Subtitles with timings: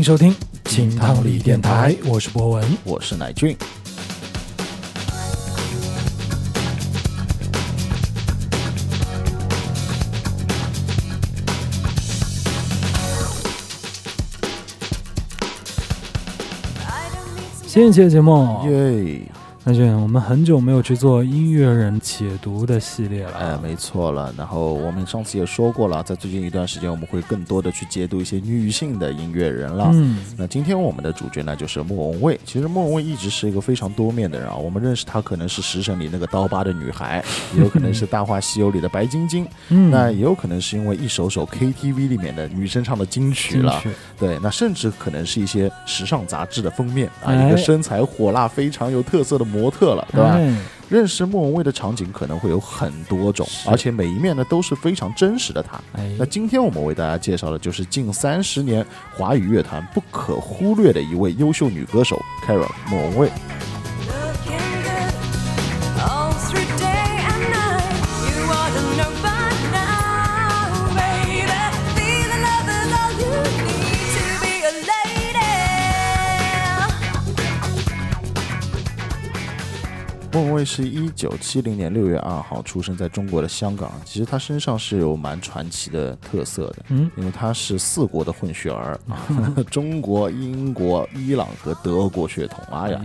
[0.00, 0.34] 迎收听
[0.64, 2.64] 金汤力电台，我是博文。
[2.84, 3.54] 我是乃俊。
[17.66, 19.20] 新一期的节目，耶，
[19.62, 23.32] 那就我们很久没有去做音乐人解读的系列了。
[23.38, 24.32] 哎，没错了。
[24.36, 29.90] 然后我们上次也说过了，在最近一段时间，我们会更多的去解读一些女性的音乐人了。
[29.92, 32.40] 嗯，那今天我们的主角呢，就是莫文蔚。
[32.46, 34.56] 其实莫文蔚一直是一个非常多面的人啊。
[34.56, 37.22] 我们认识她，可能是《食神》里那个刀疤的女孩，
[37.54, 43.82] 也有可能是《大话西游》里的白晶晶，嗯那也有可能是因为一首首 KTV 里面的女生唱的金曲了。
[44.18, 50.32] 对，那甚至可能是一些时尚杂志的封面啊，哎一个身材火辣、非常有特色的模特了，对吧？
[50.34, 50.56] 哎
[50.90, 55.80] 认识莫文蔚的场景可能会有很多种，而且每一面呢都是非常真实的她。
[55.92, 63.30] 哎那今天我们为大家介绍的就是近三十年华语乐坛不可忽略的一位优秀女歌手 Carol 莫文蔚。
[80.32, 86.76] 莫文蔚是一九七零年六月二号出生在中国的香港，其实他身上是有蛮传奇的特色的。
[86.90, 88.98] 嗯，因为他是四国的混血儿，
[89.68, 92.60] 中国、英国、伊朗和德国血统。
[92.70, 93.02] 哎呀，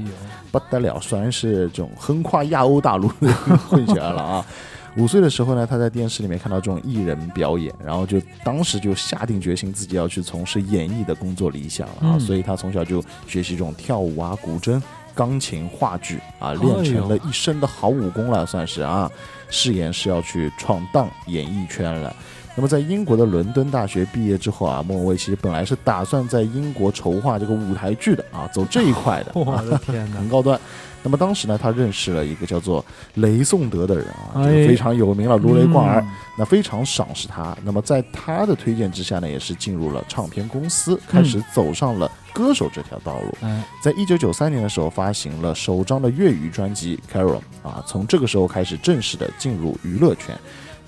[0.51, 4.45] 不得了，算是这种横跨亚欧大陆的混血儿了啊！
[4.95, 12.13] 五岁的时候呢，他在电视里面看到这种艺人表演，然后就当时就下定决心自己要去从事演艺的工作理想了啊！
[12.13, 14.79] 嗯所以他从小就学习这种跳舞啊、古筝、
[15.15, 19.09] 钢琴、话剧啊，练成了一身的好武功了，算是啊！
[19.49, 22.15] 誓言是要去闯荡演艺圈了。
[22.57, 29.31] 那么在英国的伦敦大学毕业之后啊，莫文蔚其实本来是打算在英国筹划这个舞台剧的啊，走这一块的。
[29.39, 30.29] 我的天哪很！
[30.29, 30.59] 高端。
[31.03, 32.83] 那么当时呢，他认识了一个叫做
[33.15, 36.01] 雷颂德的人啊，这哎个非常有名了，如雷贯耳。
[36.01, 36.07] 嗯
[36.37, 37.55] 那非常赏识他。
[37.63, 43.37] 那么在他的推荐之下呢，也是进入了唱片公司，开始走上了歌手这条道路。
[43.41, 50.37] 嗯，在一九九三年的时候，发行了首张的粤语专辑《Carol》啊，从这个时候开始正式的进入娱乐圈。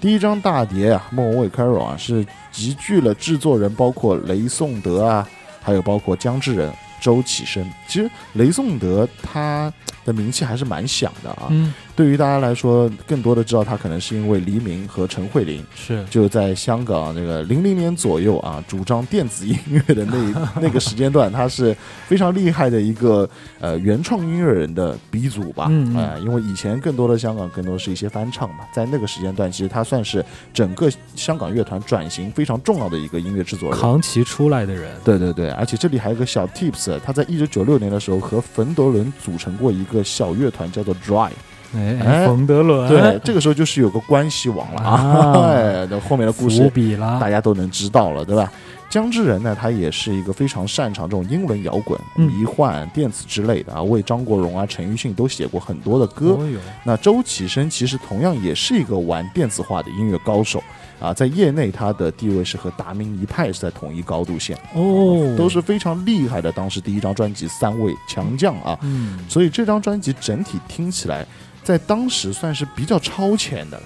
[0.02, 5.28] 第一张大碟啊，莫文蔚《Carol》啊，是集聚了制作人包括雷颂德啊，
[5.62, 7.66] 还有包括姜志仁、周启生。
[7.88, 9.72] 其实雷颂德他
[10.06, 11.47] 的名气还是蛮响的啊。
[11.50, 15.66] 嗯，对于大家来说，更多的知道他可能是因为黎明和陈慧琳。
[15.75, 20.16] 是就在香港那个零零年左右啊，主张电子音乐的那
[20.62, 21.75] 那个时间段，他是
[22.06, 23.28] 非常厉害的一个
[23.59, 25.66] 呃原创音乐人的鼻祖吧。
[25.72, 33.79] 嗯嗯呃因为以前更多的香港更多是一些翻唱嘛，在那个时间段，其实他算是整个香港乐团转型非常重要的一个音乐制作人。
[33.79, 34.96] 扛旗出来的人。
[35.03, 41.31] 对对对，而且这里还有个小 tips，他在一九九六年的时候和冯德伦组成过一个小乐团，叫做 Dry。
[41.75, 47.29] 哎，哎冯德伦，对，这个时候就是有个关系网了啊，啊 哎，那后面的故事笔啦大。
[47.29, 48.51] 家都能知道了，对吧？
[48.89, 56.38] 姜之仁呢，他也是一个非常擅长这种英文摇滚、嗯迷幻、电子之类的啊，为张国荣啊、陈奕迅都写过很多的歌。
[56.39, 56.47] 哦，
[56.85, 60.63] 那周启生其实同样也是一个玩电子化的音乐高手
[61.01, 66.49] 啊，在业内他的地位是和达明一派是在同一高度线，哦，都是非常厉害的。
[66.53, 71.28] 当时第一张专辑《三位强将》啊，嗯，所以这张专辑整体听起来，
[71.67, 73.78] 在当时算是比较超前的。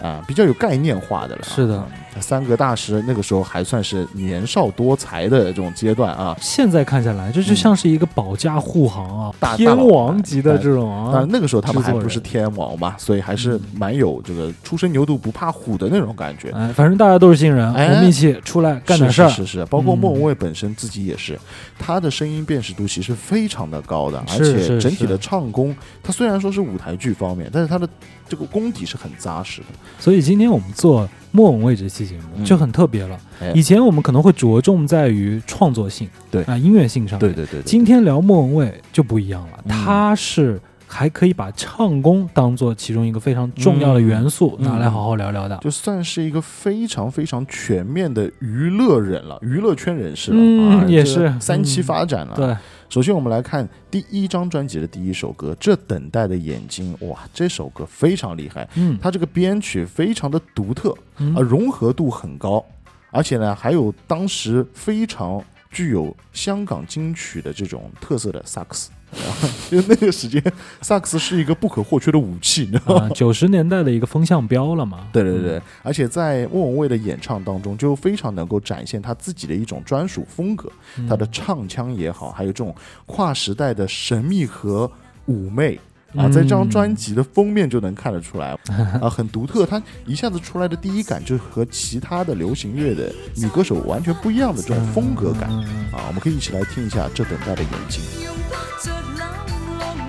[0.00, 1.42] 啊，比较有概念化的了。
[1.42, 6.34] 是的嗯三个大师那个时候还算是年少多才的这种阶段啊。
[6.40, 16.50] 现在看下来，这就像是一个保驾护航啊，大天王级的这种啊但，那个时候他们还不是天王嘛，所以还是蛮有这个初生牛犊不怕虎的那种感觉。
[16.52, 19.28] 哎，反正大家都是新人，哎我们一起出来干点事儿。
[19.28, 21.38] 是是是是，包括嗯莫文蔚本身自己也是，
[21.78, 27.86] 他的声音辨识度其实非常的高的，而且整体的唱功，他虽然说是舞台剧方面，但是他的
[28.28, 29.66] 这个功底是很扎实的。
[29.98, 33.18] 所以今天我们做莫文蔚这期节目嗯就很特别了。
[33.40, 37.20] 哎以前我们可能会着重在于创作性，对啊，音乐性上面。
[37.20, 45.58] 对对对对，今天聊莫文蔚就不一样了，嗯他是还可以把唱功当做其中一个非常重要的元素，嗯拿来好好聊聊的。
[45.58, 52.34] 就算是一个非常非常全面的娱乐人了，娱乐圈人士了，嗯也是三期嗯发展了。
[52.36, 52.56] 对，
[52.88, 61.34] 首先我们来看第一张专辑的第一首歌《这等待的眼睛》，哇，这首歌非常厉害，嗯，它这个编曲非常的独特，嗯。
[61.34, 62.64] 啊，融合度很高，
[63.10, 68.90] 而且呢，还有当时非常具有香港金曲的这种特色的萨克斯。
[69.70, 70.42] 就那个时间，
[70.80, 73.06] 萨克斯是一个不可或缺的武器，你知道吗？
[73.06, 75.08] 啊，九十年代的一个风向标了嘛。
[75.12, 82.74] 对对对，而且在莫文蔚的演唱当中，就非常能够展现他自己的一种专属风格，嗯，他的唱腔也好，还有这种
[83.06, 84.90] 跨时代的神秘和
[85.26, 85.78] 妩媚。
[86.16, 88.56] 啊，在这张专辑的封面就能看得出来，
[89.00, 89.66] 啊，很独特。
[89.66, 95.50] 它一下子出来的第一感就和其他的流行乐的女歌手完全不一样的这种风格感
[95.92, 98.02] 啊，我们可以一起来听一下《这等待的眼睛》。
[98.24, 99.28] 用不着冷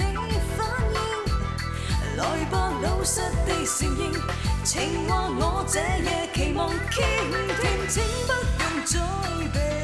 [0.56, 0.58] 反
[0.94, 0.96] 應，
[2.16, 3.98] 來吧老實地承認，
[4.74, 7.04] 情话我这夜期望倾
[7.62, 8.98] 听，请不用再
[9.52, 9.83] 避。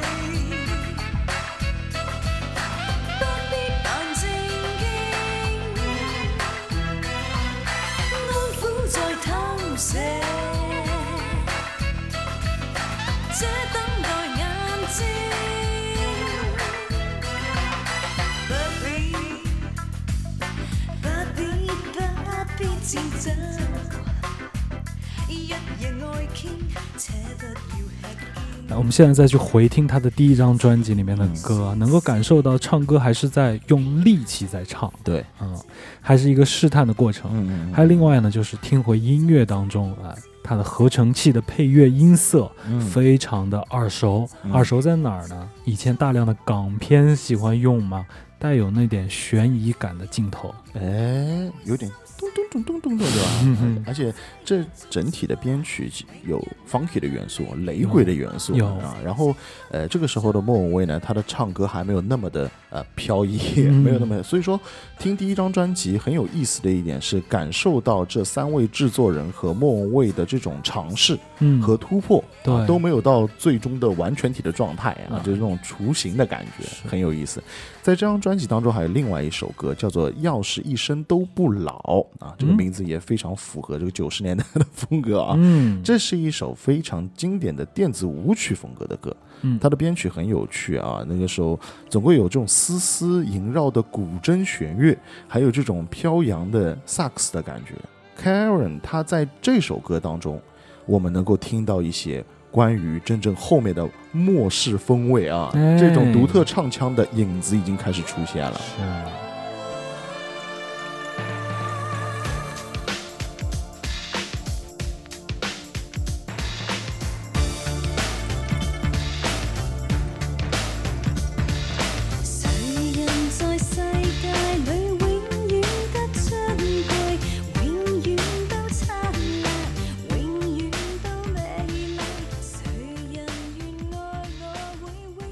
[28.77, 35.59] 我们现在再去回听他的第一张专辑里面的歌，能够感受到唱歌还是在用力气在唱，对，嗯，
[36.01, 37.31] 还是一个试探的过程。
[37.35, 44.27] 嗯嗯还有另外呢，就是听回音乐当中啊，它的合成器的配乐音色嗯非常的耳熟。
[44.45, 45.49] 嗯耳熟在哪儿呢？
[45.65, 48.07] 以前大量的港片喜欢用嘛，
[48.39, 50.55] 带有那点悬疑感的镜头。
[50.75, 51.91] 哎，有点
[52.35, 53.29] 咚咚咚咚咚，对吧？
[53.45, 54.13] 嗯而且
[54.45, 55.91] 这整体的编曲
[56.27, 58.97] 有 funky 的元素，雷鬼的元素啊。
[59.05, 59.35] 然后
[59.71, 64.59] 呃，这个时候的莫文蔚呢，她的唱歌还没有那么的呃飘逸，没有那么，所以说
[64.99, 71.19] 听第一张专辑很有意思的一点是感受到这三位制作人和莫文蔚的这种尝试，
[71.63, 77.43] 和突破，对都没有到最终的完全体的状态啊，就是这种雏形的感觉，很有意思。
[77.83, 81.79] 在这张专辑当中，还有另外一首歌叫做《要是一生都不老》
[82.19, 85.35] 啊，这个嗯名字也非常符合这个九十年代的风格啊。
[85.39, 91.03] 嗯，这是一首非常经典的电子舞曲风格的歌，嗯它的编曲很有趣啊。
[91.09, 94.97] 那个时候总会有这种丝丝萦绕的古筝弦乐，
[95.27, 97.75] 还有这种飘扬的萨克斯的感觉。
[98.23, 100.39] Karen 他在这首歌当中，
[100.85, 108.61] 我们能够听到一些关于真正后面的末世风味啊，哎这种独特唱腔的影子已经开始出现了。
[108.77, 109.20] 是。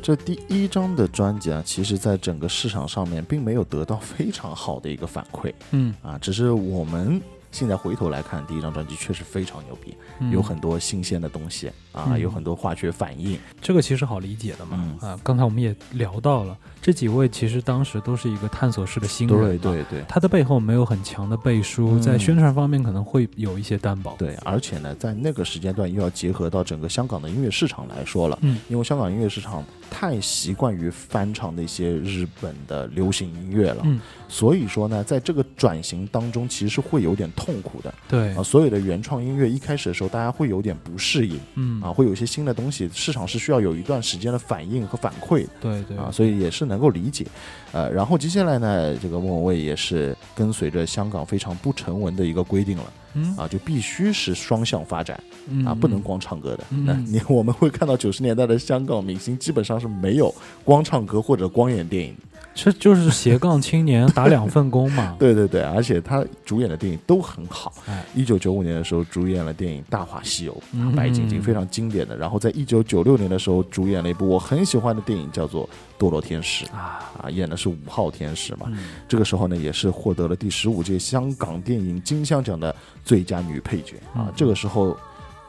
[0.09, 7.21] 这第一张的专辑啊，其实在整个市场上面并没有得到非常好的一个反馈嗯，啊，只是我们
[7.53, 13.39] 现在回头来看，第一张专辑确实非常牛逼，嗯有很多新鲜的东西啊，嗯有很多化学反应。
[13.61, 14.79] 这个其实好理解的嘛。
[15.03, 24.15] 嗯啊，刚才我们也聊到了，这几位其实当时都是一个探索式的新人，对对对他的背后没有很强的背书，嗯在宣传方面可能会有一些担保。
[24.17, 37.93] 对，而且呢，在那个时间段又要结合到整个香港的音乐市场来说了，嗯因为香港音乐市场太习惯于翻唱那些日本的流行音乐了，嗯，所以说呢，在这个转型当中，其实是会有点痛苦的。
[38.09, 38.35] 对。
[38.35, 41.39] 啊。，所有的原创音乐一开始的时候，大家会有点不适应。
[41.55, 41.83] 嗯。
[41.83, 45.51] 啊，会有一些新的东西，市场是需要有一段时间的反应和反馈的。
[45.61, 45.97] 对对。
[45.97, 47.27] 啊，所以也是能够理解，
[47.73, 56.65] 呃，然后接下来呢，这个莫文蔚也是跟随着香港非常不成文的一个规定了嗯啊，就必须是双向发展嗯啊，不能光唱歌的。
[56.71, 60.35] 嗯那你我们会看到九十年代的香港明星基本上是没有
[60.65, 62.23] 光唱歌或者光演电影的。
[62.61, 65.15] 这就是斜杠青年打两份工嘛。
[65.21, 67.73] 对对对，而且他主演的电影都很好。
[67.87, 72.17] 哎，一九九五年的时候主演了电影《大话西游》，嗯白晶晶非常经典的。
[72.17, 75.69] 然后在一九九六年的时候主演了一部我很喜欢的电影，叫做
[76.05, 78.67] 《堕落天使》啊，啊，演的是五号天使嘛。
[78.73, 82.75] 嗯这个时候呢，也是获得了第十五届香港电影金像奖的
[83.05, 84.33] 最佳女配角啊嗯。
[84.35, 84.97] 这个时候，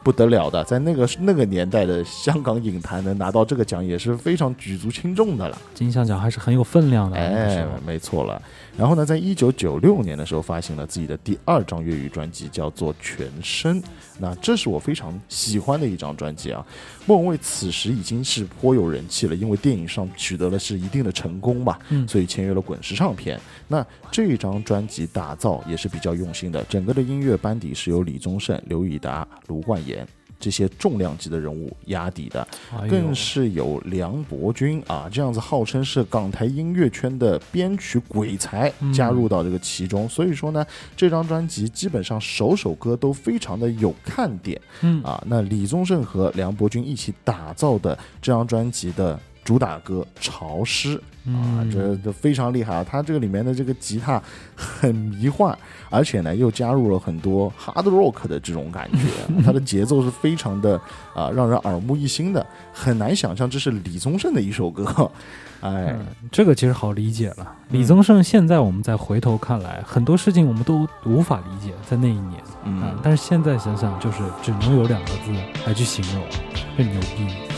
[0.03, 5.57] 不得了的，在那个那个年代的香港影坛能拿到这个奖也是非常举足轻重的了。
[5.73, 7.17] 金像奖还是很有分量的。
[7.17, 8.41] 哎候，没错了。
[8.79, 13.83] 然后呢，在一九九六年的时候，发行了自己的第二张粤语专辑，叫做《全身》。
[14.17, 16.65] 那这是我非常喜欢的一张专辑啊。
[17.05, 23.37] 莫文蔚此时已经是颇有人气了，因为电影上取得了是一定的成功嘛，嗯所以签约了滚石唱片。
[23.67, 30.07] 那这张专辑打造也是比较用心的，整个的音乐班底是由李宗盛、刘以达、卢冠言
[30.39, 32.47] 这些重量级的人物压底的。
[32.89, 40.65] 更是有梁伯君啊，这样子号称是港台音乐圈的编曲鬼才嗯加入到这个其中，所以说呢，
[40.95, 45.21] 这张专辑基本上首首歌都非常的有看点嗯啊。
[45.27, 49.19] 那李宗盛和梁伯君一起打造的这张专辑的
[49.49, 52.85] 主打歌《潮湿》啊，嗯这这非常厉害啊！
[52.87, 54.21] 它这个里面的这个吉他
[54.55, 55.57] 很迷幻，
[55.89, 59.07] 而且呢又加入了很多 hard rock 的这种感觉，
[59.43, 60.79] 它的节奏是非常的
[61.15, 64.85] 啊、让人耳目一新的，很难想象这是李宗盛的一首歌。
[65.61, 67.37] 哎，嗯，这个其实好理解了。
[67.39, 75.31] 嗯李宗盛现在我们再回头看来，很多事情我们都无法理解，在那一年啊、嗯，但是现在想想，就是只能有两个字
[75.65, 76.23] 来去形容，
[76.77, 77.48] 很牛逼。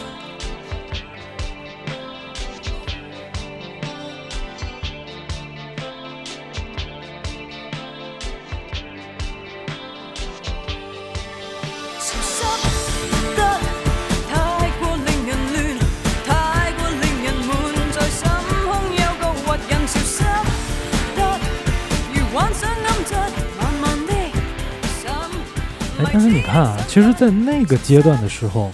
[25.99, 28.71] 哎，但是你看啊，其实，在那个阶段的时候，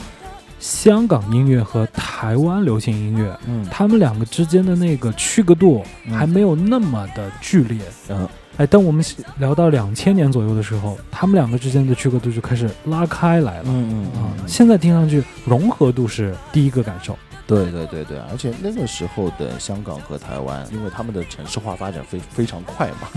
[0.60, 7.80] 香港音乐和台湾流行音乐，嗯他们两个之间的那个区隔度还没有那么的剧烈。
[8.10, 9.06] 嗯哎，当我们
[9.38, 13.66] 聊到两千年左右的时候，他们两个之间的区隔度就开始拉开来了。
[13.68, 17.16] 嗯啊，现在听上去融合度是第一个感受。
[17.48, 23.08] 对对对对，而且那个时候的香港和台湾，因为他们的城市化发展非非常快嘛，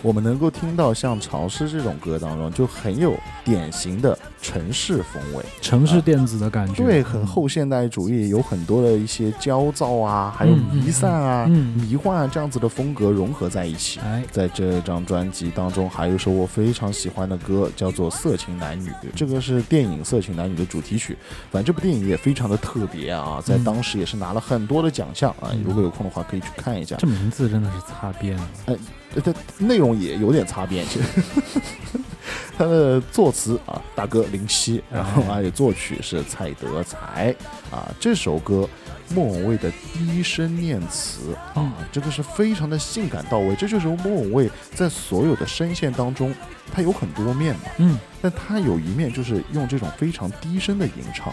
[0.00, 13.98] 我们能够听到像《潮湿》这种歌当中，就很有典型的城市风味，城市电子的感觉，对，很后现代主义，有很多的一些焦躁啊，还有弥散啊、嗯迷幻啊这样子的风格融合在一起。
[14.00, 21.16] 哎，在这张专辑当中，还有一首我非常喜欢的歌，叫做《色情男女》，这个是电影《色情男女》的主题曲。
[21.50, 25.48] 反正这部电影也非常的特别啊，在嗯当时也是拿了很多的奖项啊。
[25.54, 26.96] 嗯如果有空的话，可以去看一下。
[26.96, 28.36] 这名字真的是擦邊。
[28.66, 28.76] 呃
[29.24, 31.08] 它内容也有点擦边，其实。
[32.58, 37.34] 他的作词啊，大哥林夕，然后而且作曲是蔡德才
[37.70, 37.90] 啊。
[37.98, 38.68] 这首歌
[39.14, 43.56] 莫文蔚的低声念词嗯啊，这个是非常的性感到位。
[43.56, 46.34] 这就是莫文蔚在所有的声线当中，
[46.70, 51.32] 他有很多面嘛，嗯，但他有一面就是用这种非常低声的吟唱，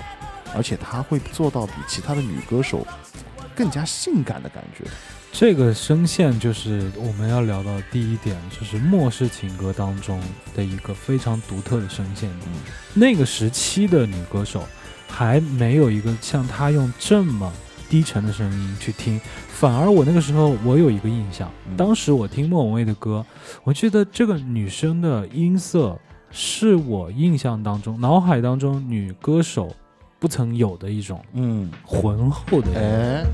[0.55, 2.85] 而且她会做到比其他的女歌手
[3.55, 4.85] 更加性感的感觉。
[5.31, 10.19] 这个声线就是我们要聊到第一点，就是末世情歌当中
[10.55, 12.29] 的一个非常独特的声线。
[12.45, 12.53] 嗯
[12.93, 14.63] 那个时期的女歌手
[15.07, 17.51] 还没有一个像她用这么
[17.89, 23.23] 低沉的声音去听，反而我那个时候我有一个印象，嗯当时我听莫文蔚的歌，
[23.63, 25.99] 我觉得这个女生的音色
[26.31, 29.75] 是我印象当中、脑海当中女歌手
[30.19, 33.25] 不曾有的一种嗯，浑厚的。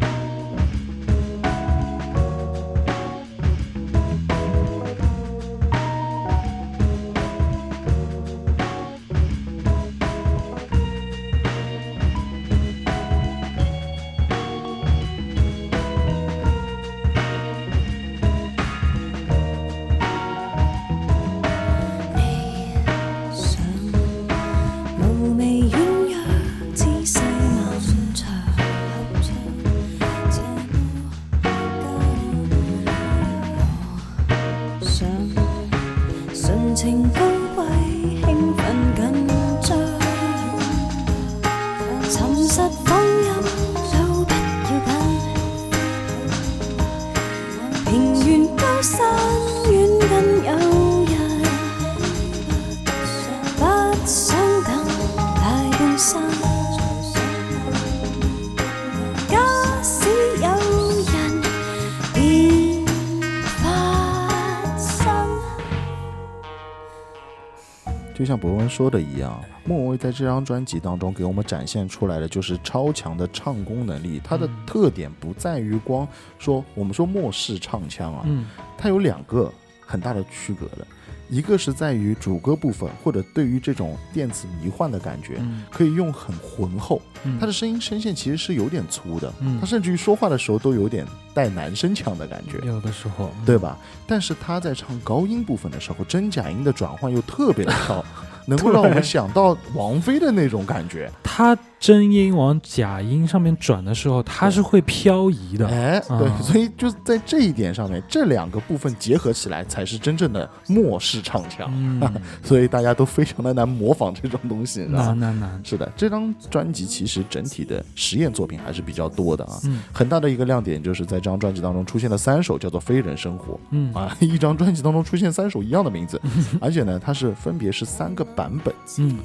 [68.33, 74.19] 像博文说的一样，莫文蔚在这张专辑当中给我们展现出来的就是超强的唱功能力。
[74.23, 76.07] 它的嗯特点不在于光
[76.39, 79.53] 说我们说末世唱腔啊，嗯它有两个
[79.85, 80.87] 很大的区隔的，
[81.33, 87.01] 一个是在于主歌部分，或者对于这种电子迷幻的感觉，嗯可以用很浑厚。
[87.23, 92.59] 嗯他的声音声线其实是有点粗的，嗯他甚至于说话的时候都有点带男生腔的感觉。
[92.67, 93.77] 有的时候对吧？
[94.05, 98.05] 但是他在唱高音部分的时候，真假音的转换又特别的高，
[98.45, 101.09] 能够让我们想到王菲的那种感觉。
[101.23, 105.67] 他真音往假音上面转的时候，它是会漂移的。
[105.67, 111.69] 哎，啊对，所以就在这一点上面，这两个部分结合起来，才是真正的末世唱腔。
[111.75, 112.01] 嗯，
[112.41, 115.05] 所以大家都非常的难模仿这种东西，你知道吗？
[115.07, 115.61] 难难难。
[115.61, 119.59] 是的，这张专辑其实整体的实验作品还是比较多的啊。
[119.65, 126.21] 嗯很大的一个亮点就是在这张专辑当中出现了三首叫做《非人生活》嗯啊， 一张专辑当中出现三首一样的名字，
[126.61, 129.17] 而且呢，它是分别是三个版本，嗯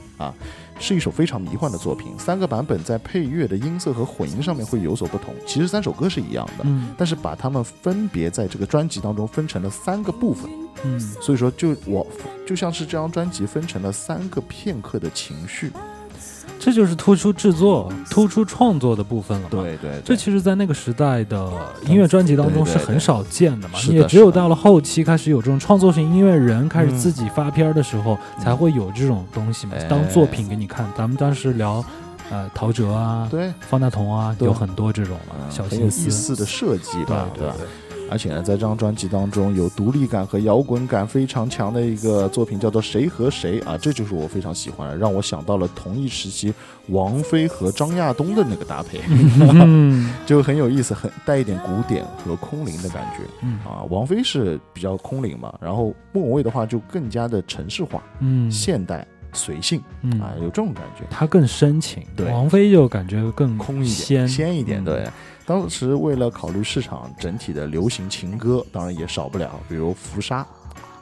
[0.78, 2.12] 是一首非常迷幻的作品。
[2.18, 10.50] 三个版本在配乐的音色和混音上面会有所不同，其实三首歌是一样的，嗯但是把它们分别在这个专辑当中分成了三个部分，
[10.84, 12.06] 嗯所以说就我
[12.46, 15.70] 就像是这张专辑分成了三个片刻的情绪。
[16.58, 19.48] 这就是突出制作、突出创作的部分了嘛。
[19.50, 21.50] 对对，这其实，在那个时代的
[21.86, 23.78] 音乐专辑当中是很少见的嘛。
[23.88, 30.86] 也只有到了后期开始有这种创作型音乐人开始嗯自己发片的时候，才会有这种东西嘛哎，当作品给你看。
[30.96, 31.84] 咱们当时聊，
[32.30, 35.16] 呃，陶喆啊、对，方大同啊，有很多这种
[35.48, 36.10] 小心思。
[36.10, 37.28] 思的设计对吧？
[38.10, 46.52] 而且呢，在这张专辑当中有独立感和摇滚感非常强的一个作品，叫做《谁和谁》啊，这就是我非常喜欢的，让我想到了同一时期
[46.88, 53.82] 王菲和张亚东的那个搭配， 嗯就很有意思，很带一点古典和空灵的感觉嗯啊。
[53.90, 61.04] 王菲是比较空灵嘛，然后莫文蔚的话就更加的城市化、嗯现代、随性嗯啊，有这种感觉。
[61.10, 64.80] 他更深情，对王菲就感觉更空一鲜点，鲜一点。
[64.82, 65.08] 嗯对，
[65.48, 70.42] 当时为了考虑市场整体的流行情歌，当然也少不了，比如《浮沙》，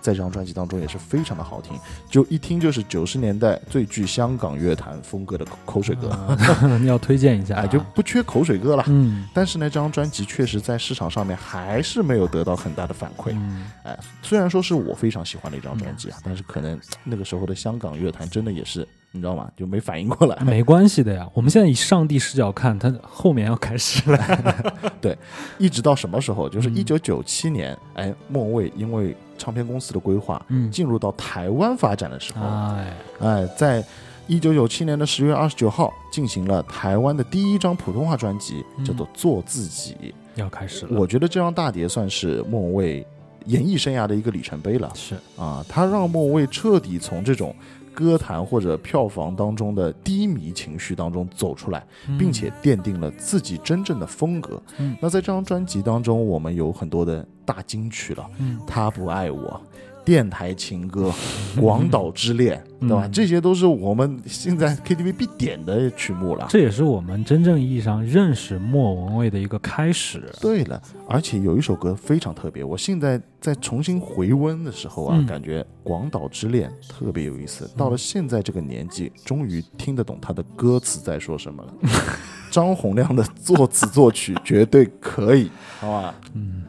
[0.01, 1.77] 在这张专辑当中也是非常的好听，
[2.09, 6.39] 就一听就是九十年代最具香港乐坛风格的口口水歌，啊
[6.81, 8.85] 你要推荐一下啊，哎，就不缺口水歌了。
[8.87, 13.33] 嗯但是呢，这张专辑确实在市场上面还是没有得到很大的反馈。
[13.33, 18.87] 嗯哎，虽然说是我非常喜欢的一张专辑啊，但是可能那个时候的香港乐坛真的也是，
[19.17, 19.51] 你知道吗？
[19.57, 20.37] 就没反应过来。
[20.45, 21.27] 没关系的呀。
[21.35, 24.19] 我们现在以上帝视角看，他后面要开始了。
[25.01, 25.17] 对
[25.59, 26.49] 一直到什么时候？
[26.49, 33.85] 就是嗯一九九七年，哎，莫文蔚因为唱片公司的规划，嗯，进入到台湾发展的时候，哎，哎，在
[34.27, 39.95] 一九九七年的十月二十九号，进行了台湾的第一张普通话专辑，嗯叫做《做自己》。
[40.35, 40.99] 要开始了。
[41.01, 43.07] 我觉得这张大碟算是莫文蔚
[43.47, 45.65] 演艺生涯的一个里程碑了是啊！
[45.69, 47.55] 他让莫文蔚彻底从这种
[47.97, 51.83] 歌坛或者票房当中的低迷情绪当中走出来，
[52.19, 54.63] 并且奠定了自己真正的风格。
[54.79, 59.59] 嗯那在这张专辑当中，我们有很多的大金曲了，嗯他不爱我。
[60.07, 61.13] 电台情歌、
[61.61, 63.09] 广岛之恋，嗯对吧？
[63.13, 66.47] 这些都是我们现在 KTV 必点的曲目了。
[66.49, 70.33] 这也是我们真正意义上认识莫文蔚的一个开始。
[70.41, 77.69] 对了，而且有一首歌非常特别，我现在在重新回温的时候啊，嗯感觉《广岛之恋》特别有意思。
[77.77, 81.75] 到了现在这个年纪，终于听得懂他的歌词在说什么了。
[82.49, 86.15] 张洪亮的作词作曲绝对可以，好吧？
[86.33, 86.63] 嗯，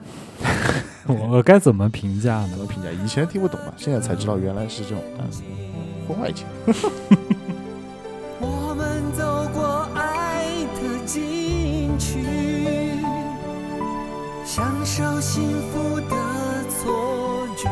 [1.30, 2.60] 我该怎么评价呢怎？
[2.60, 2.90] 么评价？
[2.92, 5.24] 以前听不懂嘛，现在才知道原来是这种啊，
[6.08, 6.46] 婚外情。
[8.40, 12.24] 我们走过爱的禁区，
[14.46, 16.16] 享受幸福的
[16.70, 17.70] 错觉，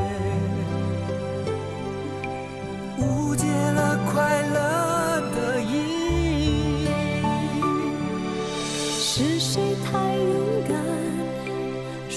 [3.00, 5.74] 误解了快乐的意
[6.86, 6.88] 义。
[8.98, 10.45] 是谁太勇敢，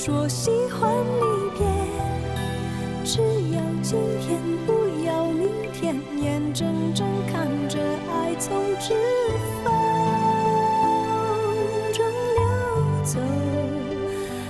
[0.08, 1.66] 说喜欢离别？
[3.04, 3.20] 只
[3.52, 4.72] 要今天，不
[5.04, 7.78] 要明天，眼睁睁看着
[8.10, 8.94] 爱从指
[9.62, 9.70] 缝
[11.92, 13.20] 中流走，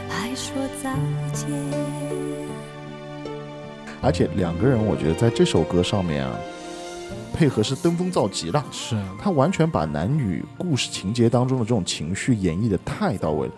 [0.08, 0.94] 还说再
[1.32, 1.48] 见。
[4.00, 6.38] 而且两个人，我觉得在这首歌上面啊，
[7.34, 8.64] 配合是登峰造极了。
[8.70, 13.52] 是他完全把男女故事情节当中的这种情绪演绎的太到位了。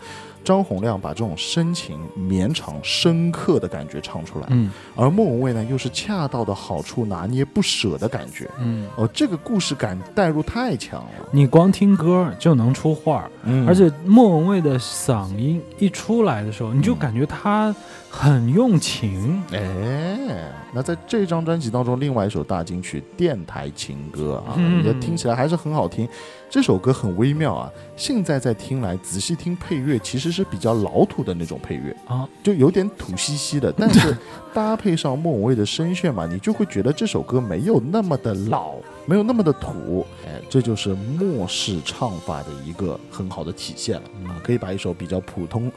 [0.44, 4.70] 张洪亮把这种深情、绵长、深刻的感觉唱出来，嗯。
[4.96, 8.48] 而莫文蔚呢，又是恰到的好处拿捏不舍的感觉。
[8.58, 13.66] 嗯，哦，这个故事感代入太强了，你光听歌就能出画，嗯。
[13.66, 17.74] 而且莫文蔚的嗓音一出来的时候，你就感觉她
[18.10, 19.42] 很用情。
[19.52, 26.08] 哎，那在这张专辑当中，另外一首大金曲《电台情歌》啊，嗯也听起来还是很好听。
[26.50, 34.16] 这首歌很微妙啊，现在在听来，仔细听配乐其实是比较老土的那种配乐啊，就有点土兮兮的，但是
[34.52, 38.74] 搭配上莫文蔚的声线嘛，你就会觉得这首歌没有那么的老，
[39.06, 45.70] 没有那么的土，哎，这就是末世唱法的一个很好的体现了啊，可以把一首比较普通，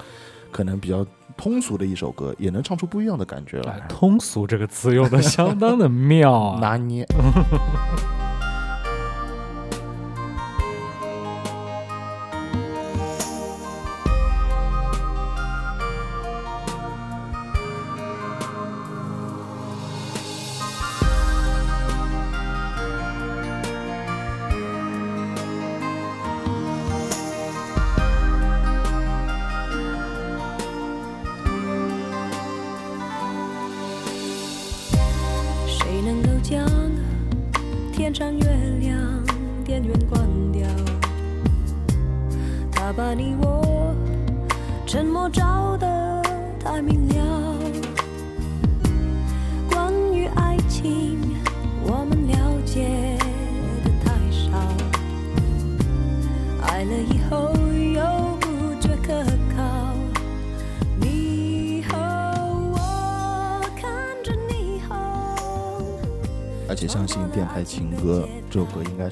[0.53, 6.59] 可能比较通俗的一首歌，也能唱出不一样的感觉哎来，通俗这个词用的相当的妙啊。
[6.61, 7.05] 拿捏。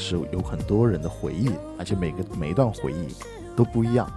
[0.02, 3.08] 是有很多人的回忆，而且每个每一段回忆
[3.56, 4.12] 都不一样。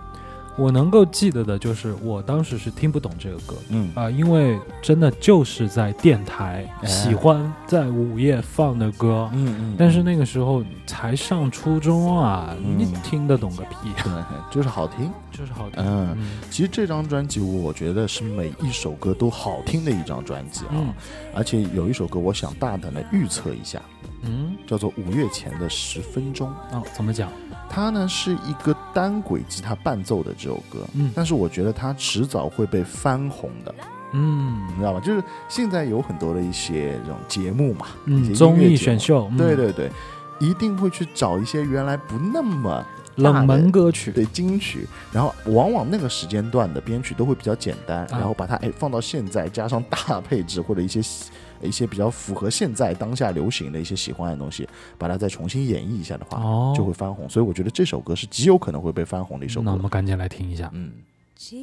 [0.56, 3.54] 我能够记得的就是，我当时是听不懂这个歌。
[3.70, 3.90] 嗯。
[3.94, 12.78] 啊、因为真的就是在电台哎喜欢在午夜放的歌，嗯嗯但是那个时候才上初中啊，嗯。
[12.78, 14.12] 你听得懂个屁，对，
[14.50, 15.10] 就是好听。
[15.32, 15.82] 就是好听。
[15.84, 16.26] 嗯，嗯。
[16.50, 20.94] 其实这张专辑我觉得是每一首歌都好听的一张专辑啊，嗯。
[21.34, 23.82] 而且有一首歌我想大胆的预测一下，
[24.22, 26.48] 嗯，叫做《五月前的十分钟》。
[26.76, 27.32] 哦，怎么讲？
[27.74, 31.10] 它呢是一个单轨吉他伴奏的这首歌，嗯。
[31.12, 33.74] 但是我觉得它迟早会被翻红的，
[34.12, 34.64] 嗯。
[34.68, 35.00] 你知道吗？
[35.00, 39.36] 就是现在有很多的一些这种节目嘛，嗯，音综艺乐选秀，嗯。
[39.36, 39.90] 对，对对，
[40.38, 48.08] 一定会去找一些原来不那么冷门歌曲，对金曲，然后往往那个时间段的编曲都会比较简单，啊。
[48.12, 51.30] 然后把它哎放到现在，加上大配置或者一些喜
[51.64, 57.28] 一些比较符合现在当下流行的一些喜欢的东西，把它再重新演绎一下的话，哦，就会翻红。
[57.28, 59.78] 所以我觉得这首歌是极有可能会被翻红的一首歌那我。
[59.78, 60.70] 们赶紧来听一下。
[60.72, 60.92] 嗯，
[61.38, 61.54] 寂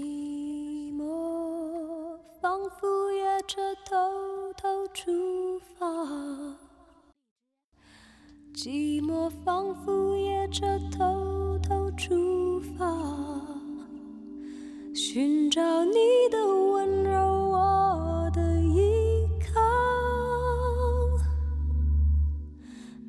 [0.97, 3.95] 寞仿佛也着偷
[4.57, 5.85] 偷出发，
[8.53, 12.85] 寂寞仿佛也着偷偷出发，
[14.93, 15.93] 寻找你
[16.29, 16.37] 的
[16.73, 17.51] 温柔，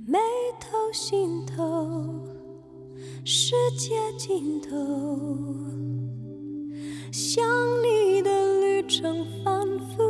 [0.05, 0.19] 眉
[0.59, 1.89] 头心头，
[3.25, 4.69] 世界尽头。
[7.13, 7.45] 想
[7.85, 10.03] 你的旅程反复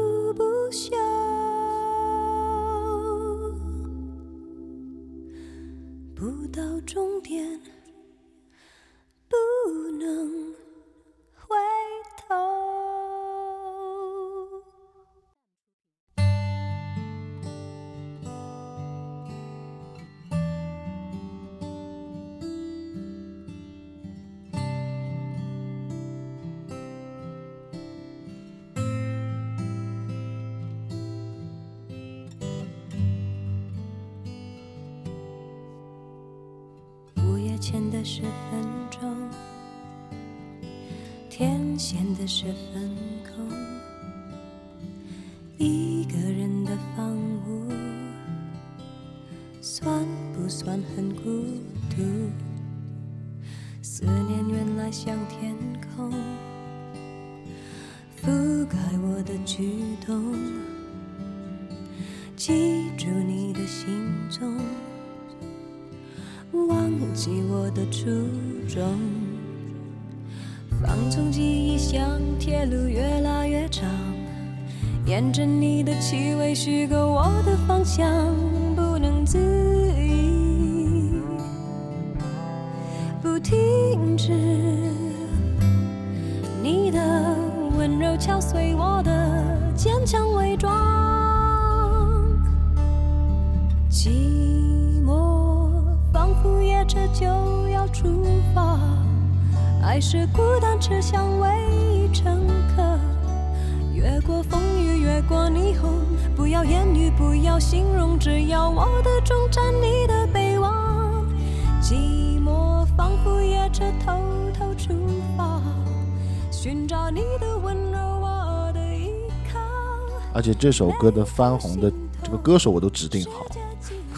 [120.42, 121.88] 而且这首歌的翻红的
[122.20, 123.46] 这个歌手我都指定好，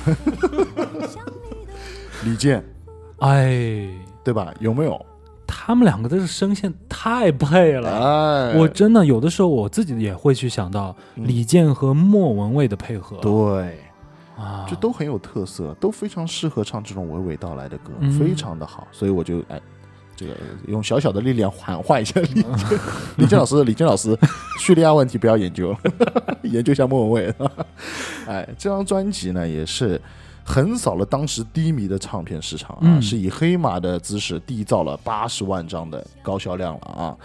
[2.24, 2.64] 李健，
[3.18, 3.86] 哎，
[4.24, 4.50] 对吧？
[4.58, 4.98] 有没有？
[5.46, 8.52] 他们两个的声线太配了。
[8.52, 13.78] 哎，我真的有的时候我自己也会去想到嗯李健和莫文蔚的配合，对，
[14.38, 18.88] 啊，这都很有特色，都非常适合唱这种娓娓道来的歌，嗯非常的好。
[18.90, 19.60] 所以我就哎，
[20.16, 20.32] 这个
[20.68, 22.44] 用小小的力量喊话一下李健，
[23.18, 24.16] 李健老师，李健老师，
[24.58, 25.78] 叙利亚问题不要研究了，
[26.42, 27.34] 研究一下莫文蔚。
[28.26, 30.00] 哎，这张专辑呢也是。
[30.46, 37.16] 横扫了当时低迷的唱片市场啊，嗯是以黑马的姿势缔造了八十万张的高销量了啊。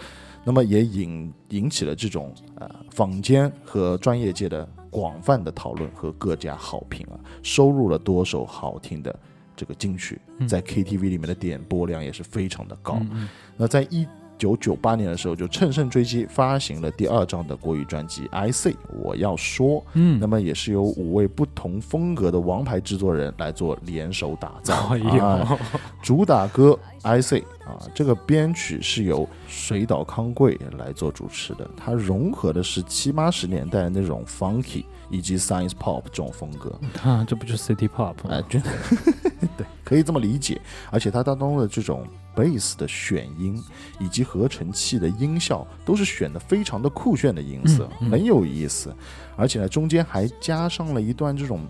[0.42, 9.14] 那么也引引起了这种呃坊间和专业界的广泛的讨论和各家好评啊，收录了多首好听的
[9.60, 10.48] 这个金曲，嗯。
[10.48, 12.98] 在 KTV 里面的点播量也是非常的高。
[13.12, 14.06] 嗯那在一
[14.38, 24.96] 九九八年的时候，就乘胜追击发行了第二张的国语专辑《I Say 我要说》，嗯，那么也是由五位不同风格的王牌制作人来做联手打造。
[24.96, 25.58] 哎，啊
[26.02, 26.70] 主打歌
[27.06, 38.30] 《I Say》啊，这个编曲是由水岛康贵来做主持的，它融合的是七八十年代那种 funky 以及 science pop 这种风格，啊这不就是 City Pop 吗？
[38.30, 38.70] 哎，真的
[39.56, 40.60] 对，可以这么理解。
[40.90, 43.62] 而且它当中的这种 bass 的选音
[43.98, 48.94] 以及合成器的音效，都是选的非常的酷炫的音色，嗯嗯很有意思。
[49.36, 51.60] 而且呢，中间还加上了一段这种。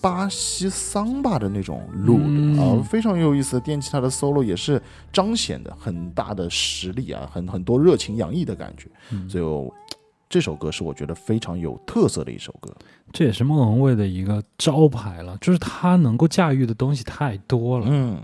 [0.00, 4.80] 巴西桑巴的那种路嗯啊、非常有意思的电吉他的 solo 也是
[5.12, 8.88] 彰显的很大的实力啊，很很多热情洋溢的感觉。
[9.10, 9.72] 嗯所以
[10.28, 12.70] 这首歌是我觉得非常有特色的一首歌。
[13.12, 17.86] 这也是莫文蔚的一个招牌了，就是他能够驾驭的东西太多了。
[17.88, 18.18] 嗯。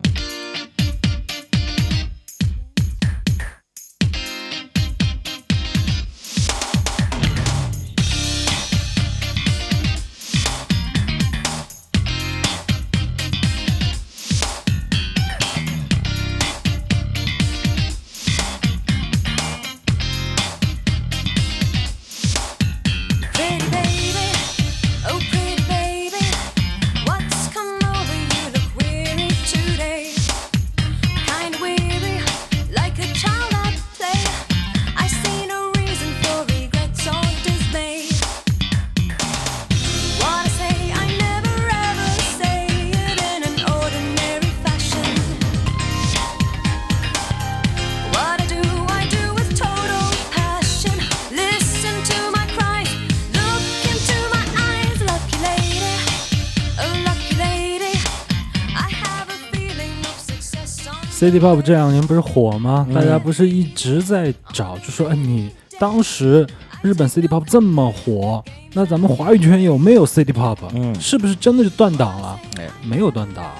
[61.24, 62.84] City Pop 这两年不是火吗？
[62.90, 66.46] 嗯大家不是一直在找，就说哎，你当时
[66.82, 72.38] 日本 City Pop 这么火，那咱们华语圈有没有 City Pop？、嗯是不是真的就断档了？
[72.58, 73.54] 哎，没有断档，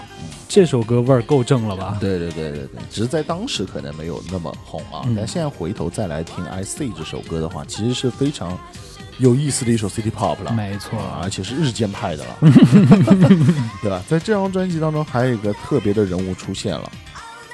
[0.46, 1.96] 这首歌味儿够正了吧？
[1.98, 8.58] 对对对对对，只是在当时可能没有那么红啊，嗯但现在回头再来听《I See》这首歌的话，其实是非常
[9.18, 10.52] 有意思的一首 City Pop 了。
[10.52, 12.36] 没错，啊，而且是日间派的了，
[13.80, 14.02] 对吧？
[14.06, 16.90] 在这张专辑当中，还有一个特别的人物出现了，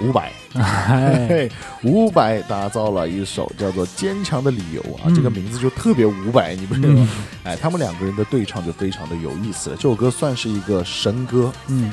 [0.02, 0.30] 伍佰。
[0.54, 1.50] 哎，嘿，
[1.84, 7.08] 伍佰打造了一首叫做《坚强的理由》啊，嗯这个名字就特别伍佰，你不知道吗？
[7.08, 9.76] 嗯哎，他们两个人的对唱就非常的有意思了。
[9.76, 11.92] 这首歌算是一个神歌，嗯，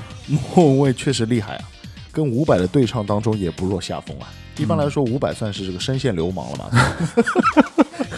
[0.56, 1.66] 莫文蔚确实厉害啊，
[2.12, 4.28] 跟伍佰的对唱当中也不落下风啊。
[4.58, 6.72] 一般来说，伍佰算是这个声线流氓了嘛，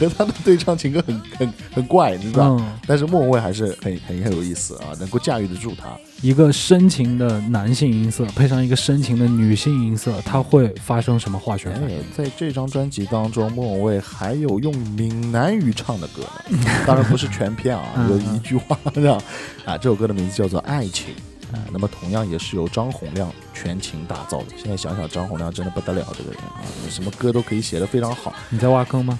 [0.07, 2.55] 和他的对唱情歌很 很很怪，你知道？
[2.59, 5.89] 嗯，但是莫文蔚还是很很很有意思啊，能够驾驭得住他。
[6.21, 19.21] 一个深情的男性音色配上一个深情的女性音色，它会发生什么化学反哎应？，在这张专辑当中，莫文蔚还有用闽南语唱的歌呢， 当然不是全篇啊，嗯有一句话这样
[19.65, 21.13] 啊，这首歌的名字叫做《爱情》。
[21.51, 24.47] 啊，那么同样也是由张洪亮全情打造的。
[24.55, 28.33] 现在想想，张洪亮真的不得了，这个人啊，什么歌都可以写得非常好。
[28.49, 29.17] 你在挖坑吗？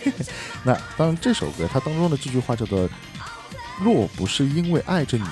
[0.64, 2.88] 那当然，这首歌它当中的这句话叫做
[3.82, 5.24] “若不是因为爱着你”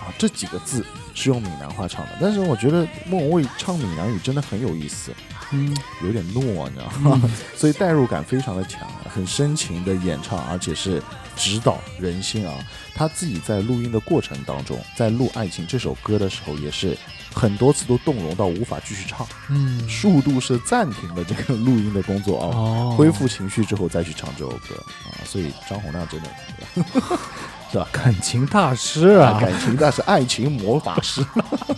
[0.00, 2.12] 啊，这几个字是用闽南话唱的。
[2.20, 5.12] 但是我觉得莫文蔚唱闽南语真的很有意思，
[5.52, 7.30] 嗯，有点糯，你知道吗？
[7.56, 11.02] 所以代入感非常的强，很深情的演唱，而且是
[11.36, 12.54] 指导人心啊。
[12.94, 16.96] 他自己在录音的过程当中，在录《爱情》这首歌的时候，也是
[17.34, 22.46] 很多次都动容到无法继续唱，嗯，数度是暂停了这个录音的工作啊。
[22.54, 26.28] 哦，恢复情绪之后再去唱这首歌啊，所以张洪亮真的
[27.72, 27.88] 是吧？
[27.90, 31.24] 感情大师啊，感情大师，爱情魔法师，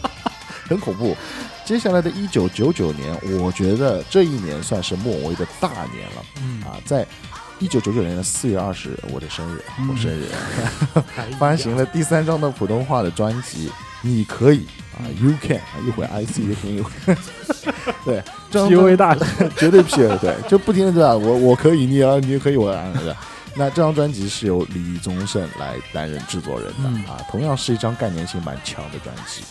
[0.68, 1.16] 很恐怖。
[1.72, 6.22] 接下来的一九九九年，我觉得这一年算是莫文蔚的大年了。
[6.42, 6.60] 嗯。
[6.64, 7.06] 啊，在
[7.60, 9.88] 一九九九年的四月二十日，我的生日，嗯。
[9.88, 10.28] 我生日，
[11.40, 13.68] 发行了第三张的普通话的专辑
[14.02, 14.58] 《你可以》
[14.98, 17.16] 啊，You Can 啊，一会儿 I C 一会儿 一会儿，
[18.04, 19.16] 对，PUA 大
[19.56, 21.16] 绝对 PUA，对，就不停的对吧？
[21.16, 23.14] 我我可以，你啊，你可以， 我啊，对
[23.54, 27.02] 那这张专辑是由李宗盛来担任制作人的、嗯。
[27.06, 29.42] 啊，同样是一张概念性蛮强的专辑。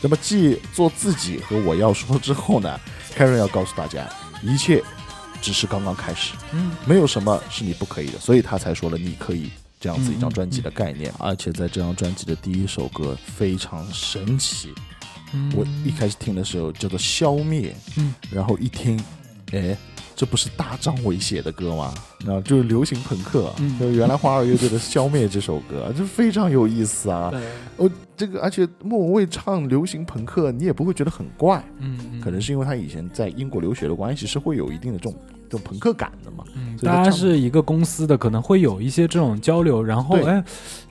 [0.00, 2.80] 那么继做自己和我要说之后呢，
[3.16, 4.08] Karen 要告诉大家，
[4.42, 4.82] 一切
[5.42, 6.72] 只是刚刚开始，嗯。
[6.86, 10.98] 没有什么是你不可以的，所以他才说了你可以这样子一张专辑的概嗯。
[10.98, 11.14] 念。
[11.18, 14.72] 而且在这张专辑的第一首歌非常神奇，
[15.32, 15.52] 嗯。
[15.54, 18.98] 我一开始听的时候叫做《消灭》，嗯，然后一听，
[19.52, 19.76] 哎，
[20.20, 21.94] 这不是大张伟写的歌吗？
[22.26, 27.30] 啊就是流行朋克，嗯就是原来花儿乐队的《消灭》这首歌，这非常有意思啊。
[27.30, 27.40] 对
[27.78, 36.44] 哦，这个而且莫文蔚唱流行朋克，你也不会觉得很怪，嗯嗯可能是因为他以前在英国留学的关系，是会有一定的这种这种朋克感的嘛。
[36.82, 40.44] 大家是一个公司的，可能会有一些这种交流，然后对哎，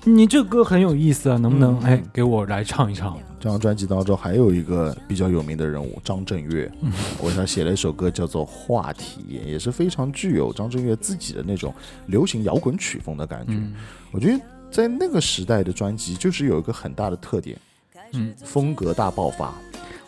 [0.05, 3.15] 你这歌很有意思啊，能不能嗯哎给我来唱一唱？
[3.39, 11.73] 这张专辑当中还有一个比较有名的人物张震岳，嗯我给他写了一首歌叫做《话题》，也是非常具有张震岳自己的那种
[12.07, 13.53] 流行摇滚曲风的感觉。
[13.53, 13.73] 嗯
[14.11, 17.57] 我觉得在那个时代的专辑就是有一个很大的特点，
[18.11, 19.53] 嗯，风格大爆发。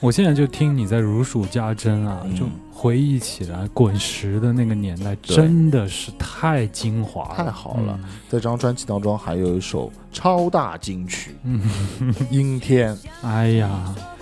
[0.01, 11.61] 我现在就听你在如数家珍啊，嗯就回忆起来滚石的那个年代，真的是太精华了，太好了在这张专辑当中还有一首超大金曲嗯。
[12.31, 13.69] 《阴天 》，哎呀，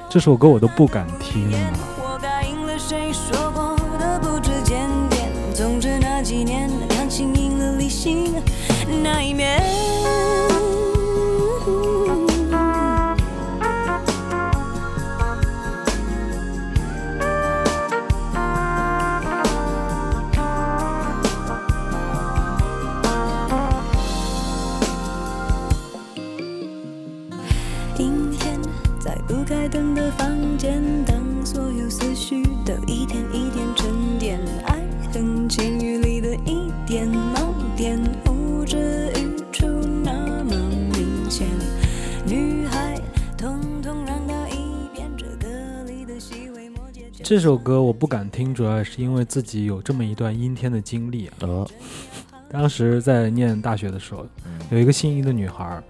[0.10, 1.74] 这首歌我都不敢听啊。
[1.98, 5.30] 我答应了谁说过的不知检点。
[5.54, 6.69] 总之那几年，
[29.72, 34.82] 灯的房间，当所有思绪都一点一点沉淀，爱
[35.14, 39.68] 恨情欲里的一点盲点，呼之欲出
[40.04, 40.56] 那么
[40.92, 41.48] 明显。
[42.26, 43.00] 女孩，
[43.38, 47.24] 统统让到一边，这歌里的细微末节全。
[47.24, 51.34] 这首歌我不敢听，主要是因为自己有这么一段阴天的经历啊。
[51.42, 51.68] 呃，
[52.50, 55.82] 当时在念大学的时候，嗯有一个心仪的女孩，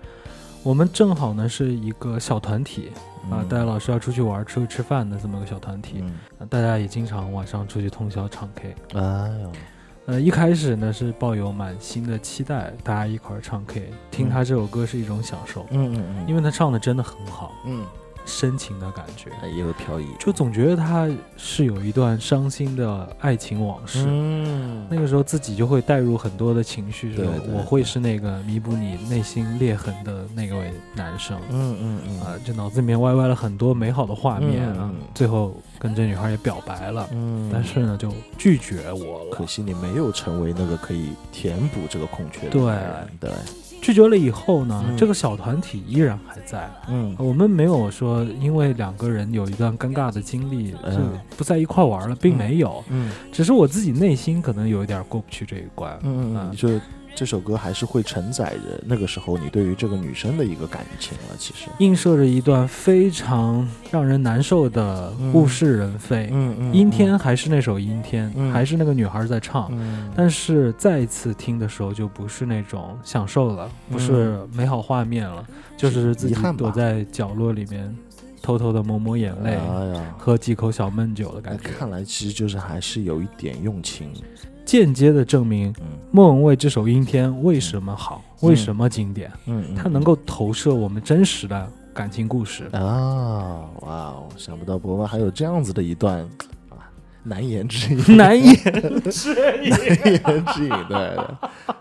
[0.64, 2.90] 我们正好呢是一个小团体
[3.30, 8.76] 啊，大家老师要出去玩、出去吃饭的这么个小团体，嗯，啊大家也经常晚上出去通宵唱 K。
[8.96, 9.52] 哎呦，
[10.06, 17.86] 呃，一开始呢是抱有满心的期待，大家一块儿唱 K，听他这首歌是一种享受，嗯嗯嗯，因为他唱的真的很好，嗯，
[18.26, 24.06] 深情的感觉，哎也有飘逸，就总觉得他是有一段伤心的爱情往事。
[24.08, 31.40] 嗯，那个时候自己就会带入很多的情绪，说对对我会是那个弥补你内心裂痕的那个位男生。
[31.50, 32.20] 嗯嗯嗯。
[32.22, 39.32] 啊，就脑子里面歪歪了很多美好的画面啊，嗯嗯最后跟这女孩也表白了，嗯，但是呢就拒绝我了。
[39.32, 43.32] 可惜你没有成为那个可以填补这个空缺的人对，
[43.82, 44.98] 拒绝了以后呢，嗯。
[44.98, 46.70] 这个小团体依然还在。
[46.88, 47.16] 嗯。
[47.18, 50.96] 我们没有说因为两个人有一段尴尬的经历嗯。
[50.96, 51.02] 就
[51.38, 53.12] 不在一块玩了，并没有，嗯。
[53.32, 55.98] 只是我自己内心可能有一点过不去这一关。
[56.04, 56.52] 嗯嗯，啊。
[56.56, 56.70] 就
[57.20, 66.30] 这首歌还是会承载着那个时候你对于这个女生的一个感情了，其实，映射着一段非常让人难受的物是人非。
[66.32, 68.50] 嗯嗯阴天还是那首阴天，嗯。
[68.54, 77.94] 还是那个女孩在唱，嗯，但是再一次听的时候就不是那种享受了，不是美好画面了，就是自己躲在角落里面，
[78.42, 80.16] 偷偷的抹抹眼泪，哎呀。
[80.18, 84.14] 喝几口小闷酒的感觉，看来其实就是还是有一点用情，
[84.64, 92.68] 间接的证明嗯莫文蔚这首阴天为什么好，为什么经典，嗯，嗯它能够投射我们真实的感情故事。
[92.72, 96.18] 啊，哇哦，想不到博文还有这样子的一段
[96.70, 96.82] 啊
[97.22, 99.30] 难言之隐，难言之
[99.62, 101.18] 隐难言之隐，对对，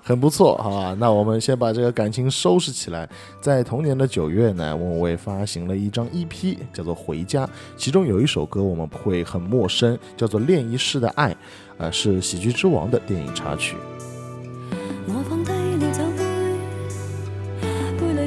[0.02, 0.94] 很不错，好吧？
[0.98, 3.08] 那我们先把这个感情收拾起来。
[3.40, 7.46] 在同年的九月呢，莫文蔚发行了一张 EP，叫做《回家》，
[7.78, 11.32] 其中有一首歌我们会很陌生，叫做《恋一世的爱》，
[11.78, 13.76] 呃，是《喜剧之王》的电影插曲。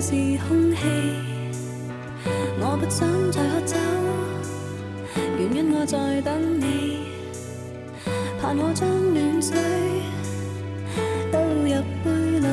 [0.02, 0.10] 是
[0.48, 0.78] 空气。
[2.60, 3.76] 我不想再喝酒，
[5.38, 7.06] 原因我在等你。
[8.42, 9.56] 盼我将暖水
[11.32, 11.70] 倒入
[12.04, 12.10] 杯
[12.40, 12.46] 里，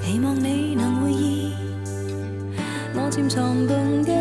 [0.00, 1.52] 期望你能會意。
[2.94, 4.12] 我潛藏动机，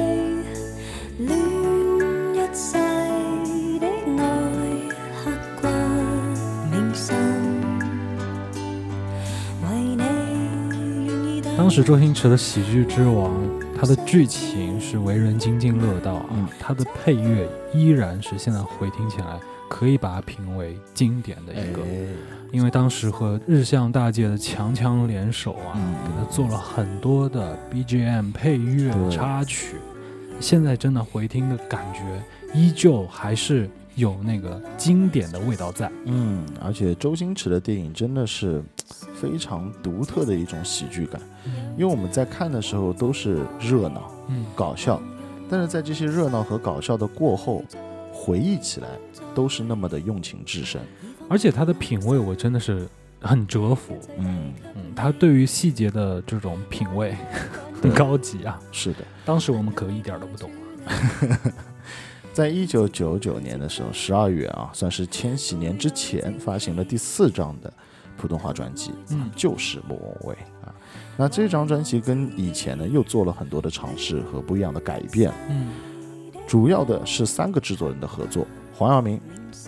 [11.72, 13.32] 时周星驰的《喜剧之王》，
[13.80, 16.46] 他的剧情是为人津津乐道啊，嗯。
[16.60, 22.08] 它的配乐依然是现在回听起来可以把它评为经典的一个，哎。
[22.52, 25.94] 因为当时和日向大介的强强联手啊，嗯。
[26.04, 29.78] 给他做了很多的 BGM 配乐插曲，
[30.42, 32.02] 现在真的回听的感觉
[32.54, 33.70] 依旧还是
[34.02, 35.91] 有那个经典的味道在。
[36.06, 38.64] 嗯，而且周星驰的电影真的是
[39.14, 41.22] 非常独特的一种喜剧感，
[41.78, 44.99] 因为我们在看的时候都是热闹、嗯，搞笑，
[45.49, 47.64] 但是在这些热闹和搞笑的过后，
[48.12, 48.88] 回忆起来
[49.36, 50.82] 都是那么的用情至深。
[51.30, 52.88] 而且他的品味我真的是
[53.22, 53.97] 很折服。
[54.18, 57.16] 嗯，嗯，他对于细节的这种品味
[57.82, 58.97] 很 高级啊，是的。
[59.24, 60.49] 当时我们可一点都不懂。
[62.34, 67.72] 在一九九九年的时候，十二月啊，算是千禧年之前发行了第四张的
[68.18, 70.74] 普通话专辑，嗯就是莫文蔚啊。
[71.18, 75.68] 那这张专辑跟以前呢又做了很多的尝试和不一样的改变，嗯
[76.48, 79.20] 主要的是三个制作人的合作：黄耀明、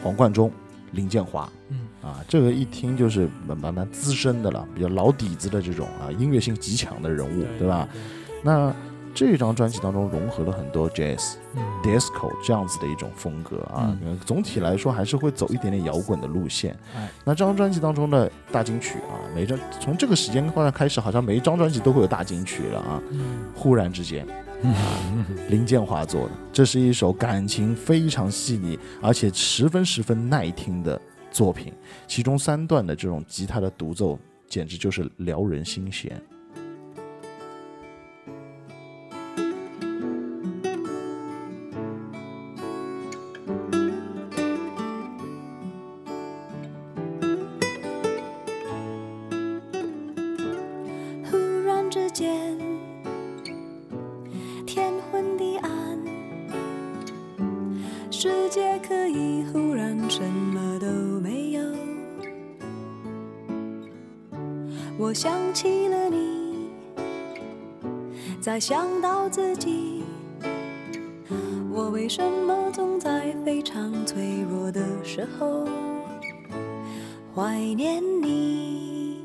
[0.02, 0.52] 黄贯中、
[0.92, 1.50] 林建华。
[1.70, 7.88] 嗯啊，这个一听就是蛮蛮蛮资深的了，比较老底子的这种啊，音乐性极强的人物，对吧？？
[8.44, 8.76] 那
[9.14, 16.78] 这张专辑当中融合了很多 jazz、嗯 disco 这样子的一种风格啊，呃总体来说还是会走一点点摇滚的路线。
[16.96, 23.02] 哎那这张专辑当中的大金曲啊，每张从这个时间段开始，好像每一张专辑都会有大金曲了啊。
[23.12, 24.26] 嗯忽然之间，
[24.64, 31.00] 嗯林建华做的，这是一首感情非常细腻，而且十分十分耐听的
[31.32, 31.72] 作品。
[32.08, 36.20] 其中三段的这种吉他的独奏，简直就是撩人心弦。
[75.40, 75.66] 候
[77.36, 79.22] 怀念你？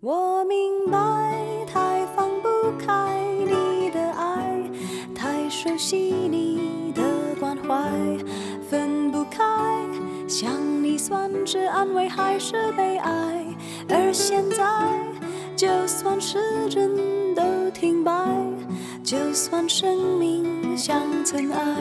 [0.00, 4.70] 我明白，太放不开你的爱，
[5.14, 7.02] 太熟悉你的
[7.40, 7.90] 关怀，
[8.68, 9.44] 分不开。
[10.28, 13.44] 想你算是安慰还是悲哀？
[13.88, 14.64] 而现在，
[15.56, 16.38] 就算时
[16.68, 18.12] 针都停摆，
[19.02, 21.76] 就算生命像尘埃，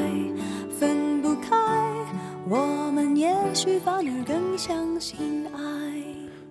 [3.79, 5.61] 反而更相信爱。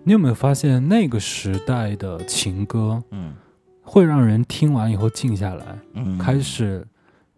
[0.04, 3.34] 你有没有发现那个时代的情歌嗯
[3.82, 6.86] 会让人听完以后静下来，嗯开始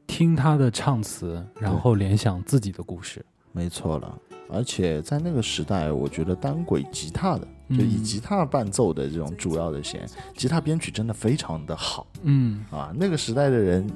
[0.07, 3.25] 听他的唱词，然后联想自己的故事。
[3.53, 4.19] 没错了。
[4.51, 12.91] 而且在那个时代，我觉得单轨吉他的，就以嗯吉他伴奏的这种主要的弦，吉他编曲真的非常的好嗯啊。
[12.95, 13.87] 那个时代的人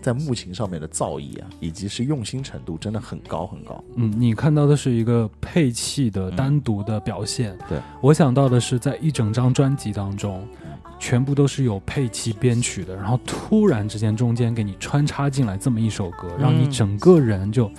[0.00, 3.82] 在木琴上面的造诣啊，以及是用心程度，真的很高很高。
[3.96, 7.56] 嗯，你看到的是一个配器的单独的表现。
[7.68, 10.46] 对我想到的是在一整张专辑当中，
[10.98, 17.70] 全部都是有配器编曲的，然后突然之间中间给你穿插进来这么一首歌，让你嗯整个人就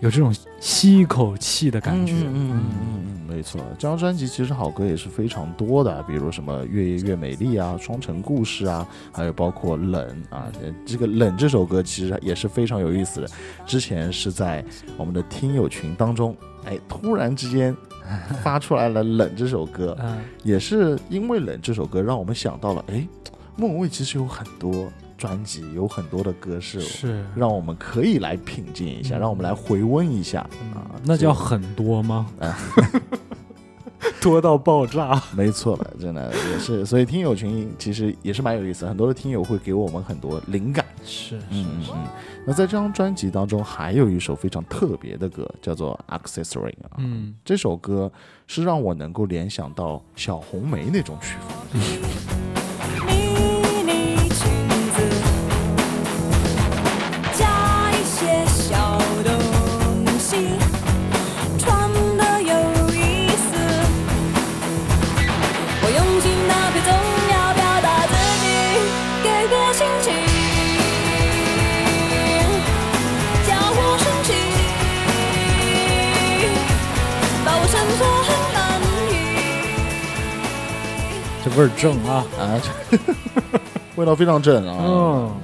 [0.00, 2.12] 有这种吸一口气的感觉。
[2.14, 3.60] 嗯嗯嗯没错。
[3.78, 10.50] 这张专辑其实好歌也是非常多的，比如什么《越夜越美丽》啊，《双城故事》啊，还有包括《冷》啊。
[10.62, 13.28] 呃这个《冷》这首歌其实也是非常有意思的。
[13.64, 14.64] 之前是在
[14.96, 17.76] 我们的听友群当中，哎，突然之间
[18.42, 23.06] 发出来了《冷》这首歌，嗯也是因为《冷》这首歌让我们想到了，哎，
[23.54, 24.90] 莫文蔚其实有很多
[25.20, 30.40] 专辑，有很多的歌是是让我们可以来品鉴一下，嗯让我们来回温一下
[30.74, 30.90] 啊。
[31.04, 32.58] 那叫很多吗啊？
[34.18, 35.22] 多到爆炸。
[35.36, 40.84] 没错了，真的也是，所以听友群其实也是蛮有意思的，很多的听友会给我们很多灵感。
[41.04, 42.06] 是嗯嗯嗯。
[42.46, 46.96] 那在这张专辑当中，还有一首非常特别的歌，叫做《Accessory》啊。
[46.96, 48.10] 嗯，这首歌
[48.46, 51.80] 是让我能够联想到小红梅那种曲风。
[51.80, 51.86] 迷
[81.60, 82.24] 味儿正啊。
[82.38, 82.98] 啊，这
[83.96, 84.78] 味道非常正啊，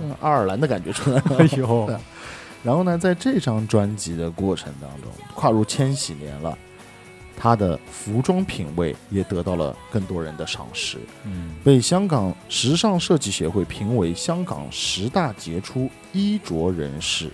[0.02, 1.36] 嗯，爱尔兰的感觉出来了。
[1.38, 1.90] 哎呦，
[2.64, 6.56] 然后呢，在这张专辑的过程当中，跨入千禧年了，
[7.36, 17.30] 他的服装品味也得到了更多人的赏识，嗯，被香港时尚设计协会评为香港十大杰出衣着人士。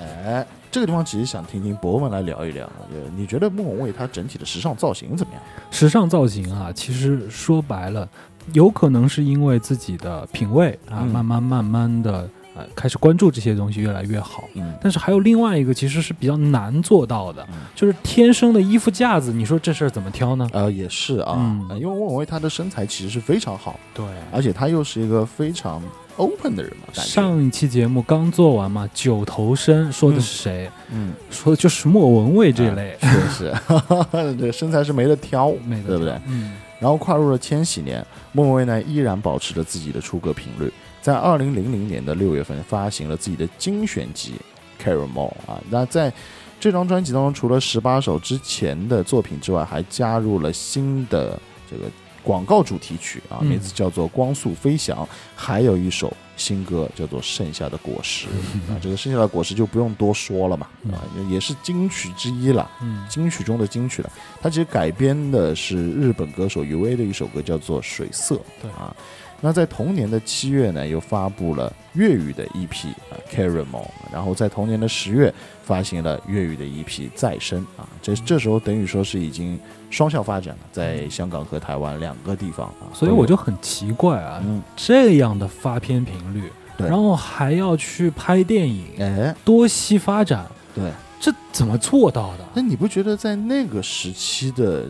[0.00, 0.44] 哎，
[0.74, 5.40] 这个地方其实想听听博文来聊一聊，呃你觉得莫文蔚她整体的时尚造型怎么样？
[5.70, 8.08] 时尚造型啊，其实说白了，
[8.54, 14.48] 有可能是因为自己的品味啊，嗯慢慢慢慢的呃开始关注这些东西越来越好。
[14.54, 19.32] 嗯但是还有另外一个，其实是比较难做到的，嗯就是天生的衣服架子。
[19.32, 20.50] 你说这事儿怎么挑呢？
[20.52, 25.80] 呃，也是啊，因为莫文蔚她的身材其实是非常好，对，而且她又是一个非常
[26.16, 30.70] open 的人嘛，感觉上一期节目刚做完嘛，九头身说的是谁？
[30.90, 33.54] 嗯，说的就是莫文蔚这类，确实，
[34.12, 36.12] 这个身材是没得挑，没得对不对？
[36.26, 44.34] 嗯，然后跨入了千禧年，莫文蔚呢依然保持着自己的出歌频率，在二零零零年的六月份发行了自己的精选集
[44.84, 45.60] 《Carry More》啊。
[45.70, 46.12] 那在
[46.60, 51.38] 这张专辑当中，除了十八首之前的作品之外，还加入了新的
[51.70, 51.84] 这个
[52.24, 55.04] 广告主题曲啊，嗯名字叫做《光速飞翔》，
[55.36, 58.26] 还有一首新歌叫做《剩下的果实》
[58.72, 58.80] 啊。
[58.82, 62.68] 这个剩下的果实就不用多说了嘛，啊，也是金曲之一了。
[62.82, 64.10] 嗯金曲中的金曲了。
[64.42, 68.34] 它其实改编的是日本歌手 U A 的一首歌，叫做《水色》。
[68.60, 68.94] 对啊，
[69.40, 73.66] 那在同年的七月呢，又发布了粤语的 EP 啊《Caramel》，
[74.12, 77.86] 然后在同年的十月发行了粤语的 EP《再生》啊。
[78.02, 79.58] 这这时候等于说是已经
[79.94, 82.90] 双向发展了，在香港和台湾两个地方啊。
[82.92, 90.90] 所以我就很奇怪啊，嗯，这样的发片频率，然后还要去拍电影，哎，多西发展，对。
[91.20, 92.44] 这怎么做到的？
[92.52, 94.84] 那你不觉得在那个时期的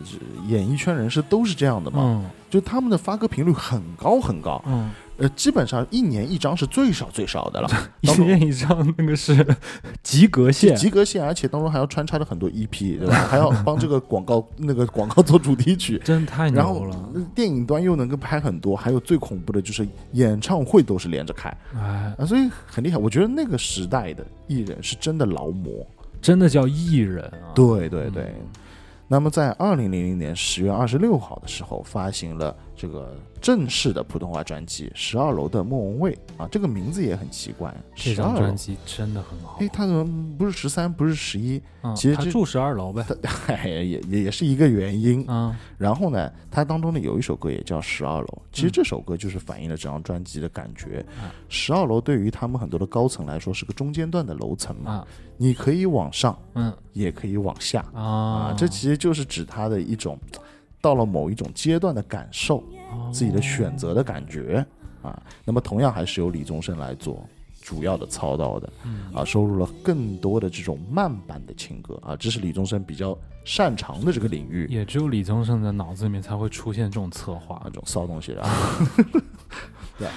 [0.47, 2.01] 演艺圈人士都是这样的吗？
[2.03, 7.69] 嗯就他们的发歌频率很高很高，嗯，呃，基本上一年一张是最少最少的了，
[8.01, 9.45] 一年一张那个是
[10.03, 13.15] 及格线，及格线，而且当中还要穿插着很多 EP，对吧？
[13.29, 17.09] 还要帮这个广告那个广告做主题曲， 真太牛了！
[17.13, 22.97] 呃电影端又能够拍很多，还有最恐怖的就是演唱会都是连着开哎，啊，所以很厉害。
[22.97, 25.87] 我觉得那个时代的艺人是真的劳模，
[26.21, 27.55] 真的叫艺人啊！
[27.55, 28.23] 对对对。
[28.23, 28.47] 嗯
[29.07, 36.11] 那么在二零零零年十月二十六号的时候，发行了这个正式的普通话专辑《十二楼的莫文蔚》
[36.41, 38.55] 啊，这个名字也很奇怪，这十二专。
[38.55, 39.69] 辑真的很好哎，。
[39.69, 40.05] 他怎么
[40.37, 41.61] 不是十三，不是十一？
[41.83, 43.05] 嗯其实这他住十二楼呗。
[43.47, 45.23] 哎， 也也也是一个原因。
[45.27, 51.05] 嗯然后呢，它当中呢有一首歌也叫《十二楼》，其实这首歌就是反映了这张专辑的感觉。
[51.23, 55.07] 嗯十二楼对于他们很多的高层来说是个中间段的楼层嘛，啊
[55.37, 58.01] 你可以往上，嗯也可以往下啊
[58.49, 60.17] 啊，这其实就是指他的一种
[60.85, 62.63] 到了某一种阶段的感受，
[63.11, 64.63] 自己的选择的感觉
[65.01, 65.19] 啊。
[65.43, 67.27] 那么同样还是由李宗盛来做。
[67.63, 68.71] 主要的操刀的，
[69.11, 74.67] 啊，收录了更多的这种慢版的情歌啊，这是李宗盛比较擅长的这个领域。
[74.69, 77.71] 也只有李宗盛的脑子里面才会出现这种策划这。
[77.71, 78.47] 种骚东西啊。
[79.97, 80.07] 对，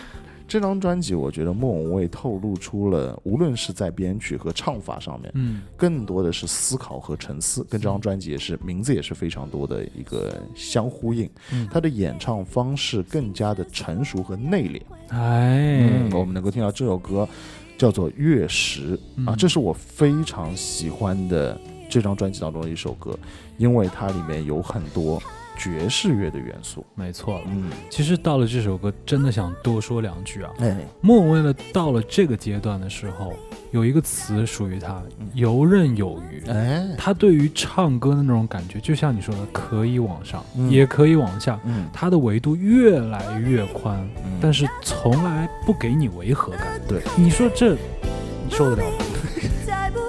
[0.49, 11.29] 这张专辑我觉得莫文蔚透露出了，无论是在编曲和唱法上面，嗯，更多的是思考和沉思，跟这张专辑也是名字也是非常多的一个相呼应。
[11.53, 11.69] 嗯。
[11.71, 14.81] 他的演唱方式更加的成熟和内敛。
[15.09, 17.29] 哎，嗯，我们能够听到这首歌
[17.77, 18.97] 叫做《月食》
[19.29, 23.19] 啊，嗯这是我非常喜欢的这张专辑当中的一首歌，
[23.59, 25.23] 因为它里面有很多
[25.59, 26.87] 爵士乐的元素。
[26.95, 27.43] 没错。
[27.47, 30.51] 嗯，其实到了这首歌，真的想多说两句啊。
[30.61, 33.35] 哎，莫文蔚呢，到了这个阶段的时候，
[33.73, 35.03] 有一个词属于他，
[35.35, 36.49] 游刃有余。
[36.49, 46.81] 哎，他对于唱歌的那种感觉，就像你说的，可以往上，嗯也可以往下，嗯，它的维度越来越宽，嗯但是从来不给你违和感。
[46.89, 47.75] 对，你说这，
[48.47, 48.97] 你受得了吗？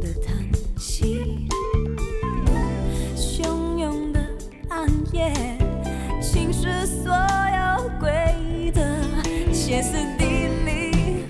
[0.00, 0.34] 的叹
[0.78, 1.46] 息
[3.14, 4.20] 汹涌的
[4.70, 5.30] 暗夜
[6.22, 8.10] 侵蚀所有回
[8.42, 8.82] 忆的
[9.52, 10.24] 歇斯底
[10.64, 11.24] 里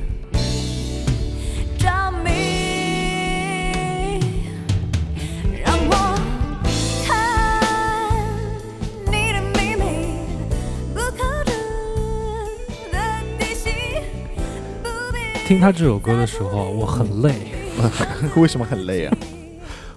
[1.77, 2.31] 着迷
[5.65, 6.15] 让我
[7.05, 7.11] 看
[9.07, 9.83] 你的秘密
[10.95, 11.53] 不靠近
[12.93, 12.97] 的
[13.37, 13.73] 地心
[14.81, 14.89] 不
[15.49, 17.60] 听他这首歌的时候我很累。
[18.37, 19.17] 为什么很累啊？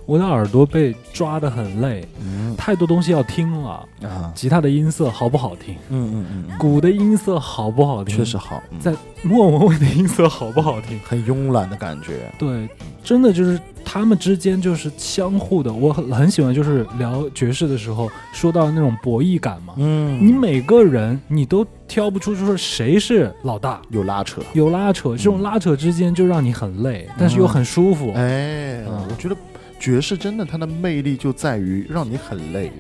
[0.05, 3.87] 我的耳朵被抓得很累，嗯太多东西要听了。
[4.03, 5.75] 啊，吉他的音色好不好听？
[5.89, 8.17] 嗯嗯嗯嗯，鼓的音色好不好听？
[8.17, 10.99] 确实好，嗯在莫文蔚的音色好不好听？
[11.07, 12.31] 很慵懒的感觉。
[12.37, 12.67] 对，
[13.03, 15.71] 真的就是他们之间就是相互的。
[15.71, 19.73] 我很很喜欢，就是聊爵士的时候说到那种博弈感嘛。
[19.77, 28.11] 嗯你每个人你都挑不出，就是谁是老大，有拉扯，有拉扯，这种拉扯之间就让你很累，但是又很舒服。
[28.15, 29.35] 哎，嗯我觉得
[29.83, 32.71] 爵士真的它的魅力就在于让你很累。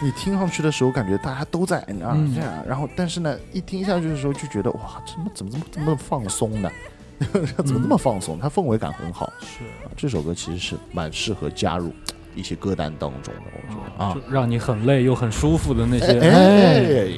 [0.00, 6.70] 你听上去的时候，感觉大家都在啊嗯这样，然后但是呢，一听下去的时候就觉得哇，怎么怎么怎么这么放松呢？
[7.64, 8.38] 怎么这么放松？
[8.40, 9.32] 它氛围感很好。
[9.40, 11.92] 是啊这首歌其实是蛮适合加入
[12.36, 14.16] 一些歌单当中的，我觉得啊。
[14.30, 16.20] 让你很累又很舒服的那些。
[16.20, 17.08] 哎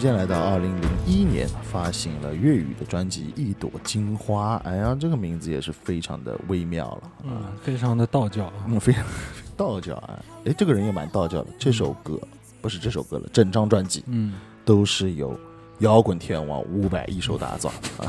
[0.00, 4.56] 哎哎时间来到二零零一年，发行了粤语的专辑《一朵金花》。
[4.66, 7.10] 哎呀，这个名字也是非常的微妙了。
[7.24, 8.52] 嗯，非常的道教啊。
[8.66, 9.04] 嗯，非常
[9.58, 10.18] 道教啊！
[10.46, 11.48] 哎，这个人也蛮道教的。
[11.58, 12.18] 这首歌
[12.62, 14.32] 不是这首歌了，整张专辑嗯，
[14.64, 15.38] 都是由
[15.80, 18.08] 摇滚天王伍佰一手打造啊。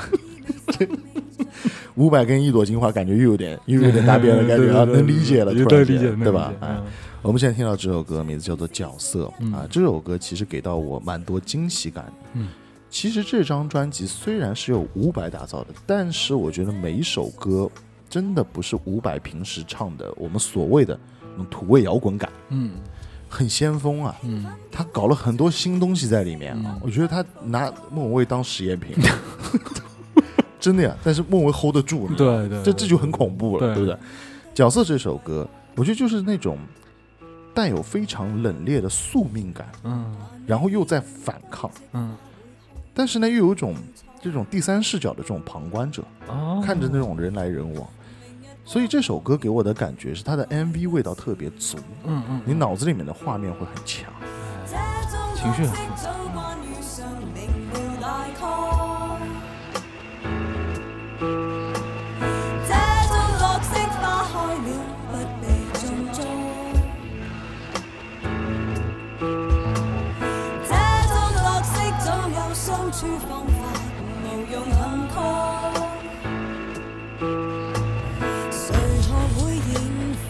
[1.95, 6.85] 伍佰跟一朵金花感觉又有点又有点搭边的感觉啊， 能理解了，对突然间理解，能对吧哎，嗯
[7.21, 12.11] 我们现在听到这首歌名字叫做《角色》嗯啊，这首歌其实给到我蛮多惊喜感。
[12.33, 12.47] 嗯，
[12.89, 17.69] 其实这张专辑虽然是由伍佰打造的，但是我觉得每一首歌
[18.09, 20.99] 真的不是伍佰平时唱的我们所谓的
[21.33, 22.71] 那种土味摇滚感，嗯
[23.29, 24.15] 很先锋啊。
[24.23, 28.95] 嗯，他搞了很多新东西在里面啊嗯，我觉得他拿莫文蔚当实验品，
[30.59, 30.97] 真的呀。
[31.03, 33.97] 但是莫文蔚 hold 得住，对对，这这就很恐怖了，对对不对？
[34.55, 36.57] 角色这首歌，我觉得就是那种
[37.53, 40.15] 带有非常冷冽的宿命感，嗯。
[40.47, 42.15] 然后又在反抗，嗯。
[42.93, 43.75] 但是呢又有一种
[44.21, 47.87] 这种第三视角的这种旁观者，哦，看着那种人来人往。
[48.63, 54.11] 所以这首歌给我的感觉是它的 MV 味道特别足，嗯嗯，你脑子里面的画面会很强。
[55.35, 56.09] 情绪很複雜
[73.07, 73.53] 方法
[74.23, 75.15] 无用很多。
[78.51, 78.63] 谁
[79.01, 79.69] 学会演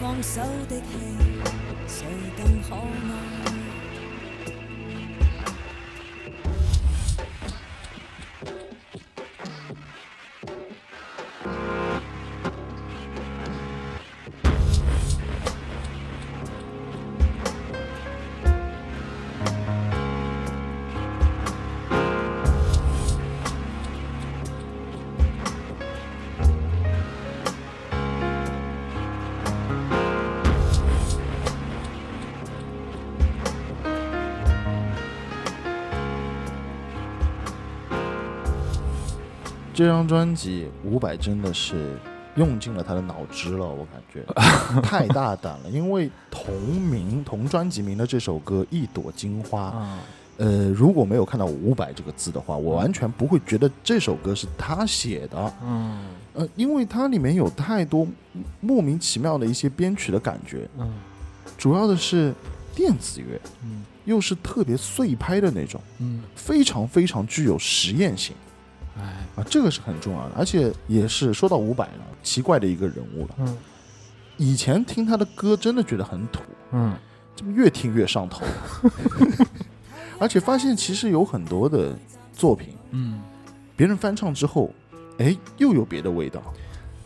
[0.22, 0.82] 手的戏？
[1.86, 2.06] 谁
[2.36, 3.51] 更可爱？
[39.74, 41.96] 这张专辑，伍佰真的是
[42.36, 44.22] 用尽了他的脑汁了，我感觉
[44.82, 45.70] 太大胆了。
[45.70, 49.98] 因为同名同专辑名的这首歌《一朵金花》，啊，
[50.36, 55.54] 呃，如果没有看到伍佰这个字的话，我完全不会觉得这首歌是他写的。
[55.64, 56.04] 嗯
[56.34, 58.06] 呃，因为它里面有太多
[58.60, 60.90] 莫名其妙的一些编曲的感觉，嗯
[61.58, 62.34] 主要的是
[62.74, 68.51] 电子乐，嗯又是特别碎拍的那种，嗯，非常非常具有实验性哎，
[69.36, 73.34] 啊，这个是很重要的，而且也是说到伍佰了，奇怪的一个人物了。
[73.38, 73.56] 嗯
[74.38, 76.40] 以前听他的歌真的觉得很土，
[76.72, 76.94] 嗯
[77.36, 78.44] 怎么越听越上头？
[80.18, 81.96] 而且发现其实有很多的
[82.32, 83.20] 作品，嗯。
[83.76, 84.70] 别人翻唱之后，
[85.18, 86.42] 哎，又有别的味道。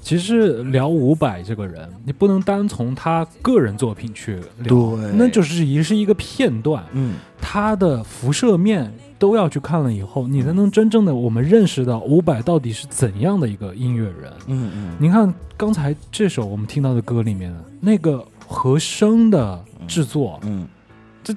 [0.02, 14.32] 其实聊伍佰这个人，你不能单从他个人作品去聊，对那就是也是一个片段，嗯，他的辐射面都要去看了以后，你才能真正的我们认识到伍佰到底是怎样的一个音乐人。
[14.46, 20.66] 嗯嗯，您看刚才这首我们听到的歌里面那个和声的制作，嗯，
[21.24, 21.34] 这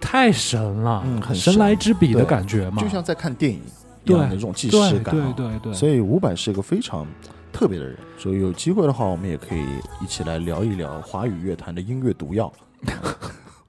[0.00, 3.60] 太神了，嗯很神神来之笔的感觉嘛，就像在看电影
[4.04, 5.34] 一对样的这种既视感、啊。
[5.36, 7.06] 对对对，所以伍佰是一个非常
[7.52, 9.62] 特别的人，所以有机会的话，我们也可以
[10.02, 12.52] 一起来聊一聊华语乐坛的音乐毒药。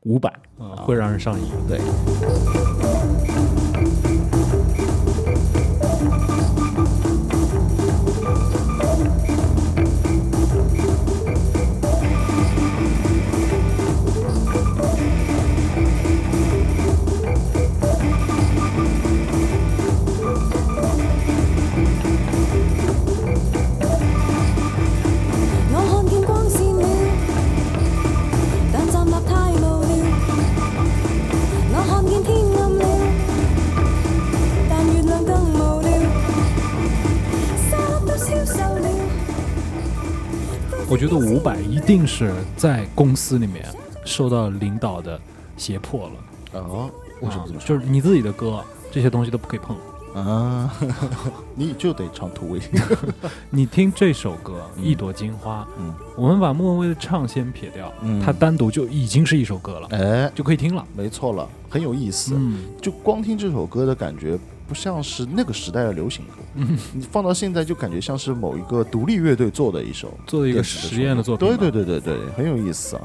[0.03, 1.47] 五百，嗯，会让人上瘾。
[1.67, 1.79] 对，
[41.01, 43.65] 觉得伍佰一定是在公司里面
[44.05, 45.19] 受到领导的
[45.57, 46.59] 胁迫了。
[46.59, 46.91] 哦，
[47.21, 47.67] 为什么这么啊说？
[47.69, 49.75] 就是你自己的歌这些东西都不可以碰。
[50.13, 50.71] 啊，
[51.55, 52.59] 你就得唱土味。
[53.49, 60.85] 你听这首歌《嗯一朵金花》，嗯我们把莫文蔚的唱先撇掉，嗯它单独就已经是一首歌了，哎，就可以听了。
[60.95, 62.33] 没错了，很有意思。
[62.35, 64.37] 嗯，就光听这首歌的感觉，
[64.71, 66.37] 不像是那个时代的流行歌。
[66.55, 71.57] 嗯你放到现在就感觉像是某一个独立乐队做的一首做的一个实验的作品对。
[71.57, 73.01] 对对对对，很有意思啊。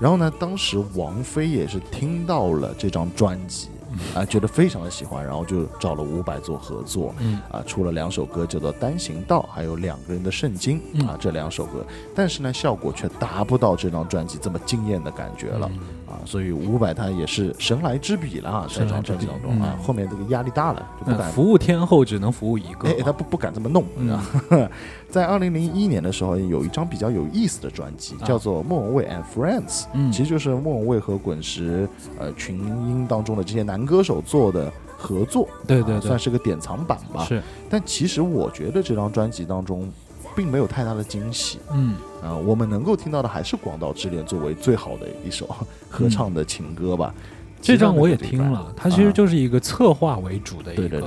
[0.00, 3.68] 然后呢，当时王菲也是听到了这张专辑
[4.14, 7.14] 啊，觉得非常的喜欢，然后就找了伍佰做合作。
[7.18, 11.84] 嗯啊，出了两首歌，叫做《单行道》，还有《两个人的圣经》嗯啊，这两首歌，
[12.14, 15.70] 但是呢，效果却达不到这张专辑这么惊艳的感觉了。
[15.72, 15.78] 嗯
[16.08, 24.68] 啊，所以伍佰他也是神来之笔了啊，在这张专辑当中啊嗯，后面这个压力大了，就不那敢，服务天后只能服务一个哎，他不不敢这么弄，嗯你知道吗
[25.10, 31.88] 在二零零一年的时候，有一张比较有意思的专辑，啊叫做《莫文蔚 and Friends》，嗯其实就是莫文蔚和滚石
[32.18, 37.24] 呃群英当中的这些男歌手做的合作，对对算是个典藏版吧。
[37.24, 39.90] 是，但其实我觉得这张专辑当中，
[40.36, 41.58] 并没有太大的惊喜。
[41.72, 45.48] 嗯啊、我们能够听到的还是《广岛之恋》作为最好的一首
[45.88, 47.14] 合唱的情歌吧。
[47.60, 51.02] 这张我也听了，它其实啊就是一个策划为主的一个对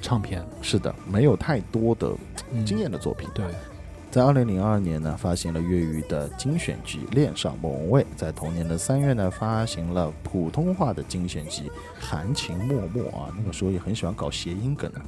[0.00, 2.12] 唱片，是的，没有太多的
[2.52, 3.28] 嗯惊艳的作品。
[3.34, 3.44] 对，
[4.10, 8.02] 在二零零二年呢，发行了粤语的精选集《恋上莫文蔚》。
[8.16, 11.64] 在同年的三月呢，发行了普通话的精选集
[12.00, 15.00] 《含情脉脉》啊，那个时候也很喜欢搞谐音梗的，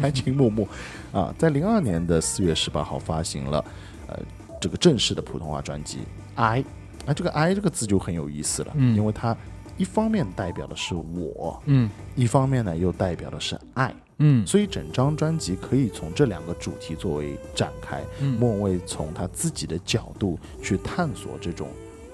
[0.00, 0.66] 含情脉脉
[1.12, 1.32] 啊。
[1.38, 3.64] 在零二年的四月十八号发行了
[4.08, 4.18] 呃
[4.60, 5.98] 这个正式的普通话专辑
[6.34, 6.62] 《I》。
[7.04, 9.36] 啊，这个 “I” 这个字就很有意思了，嗯因为它
[9.82, 13.92] 一方面代表的是我，嗯一方面呢又代表的是爱。
[14.18, 18.00] 嗯所以整张专辑可以从这两个主题作为展开。
[18.20, 21.66] 嗯莫文蔚从他自己的角度去探索这种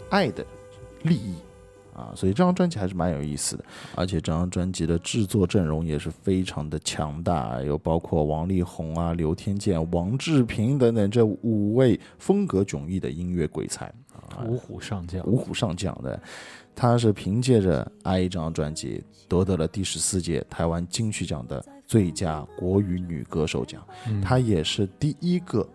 [0.08, 0.42] 爱的
[1.02, 1.34] 利益
[1.94, 3.64] 啊，所以这张专辑还是蛮有意思的。
[3.94, 13.84] 而且这张专辑的制作阵容也是非常的强大，有包括王力宏啊、刘天健、王志平等等这五位风格迥异的音乐鬼才
[14.30, 16.18] 啊，五虎上将，五虎上将的。
[16.80, 24.20] 他是凭借着《爱》这张专辑夺得了第十四届台湾金曲奖的最佳国语女歌手奖，嗯。
[24.20, 25.68] 她也是第一个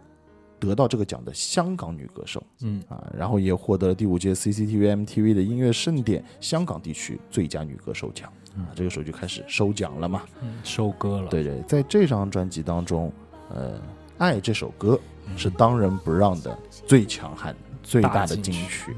[0.57, 2.81] 得到这个奖的香港女歌手嗯。
[2.87, 10.21] 啊，然后也获得了第五届 CCTV MTV 的音乐盛典香港地区最佳女歌手奖啊，这个时候就开始收奖了嘛。
[10.41, 13.11] 嗯收割了，对对，在这张专辑当中，
[13.49, 13.77] 呃，
[14.19, 14.97] 《爱》这首歌
[15.35, 18.95] 是当仁不让的最强悍、最大的金曲。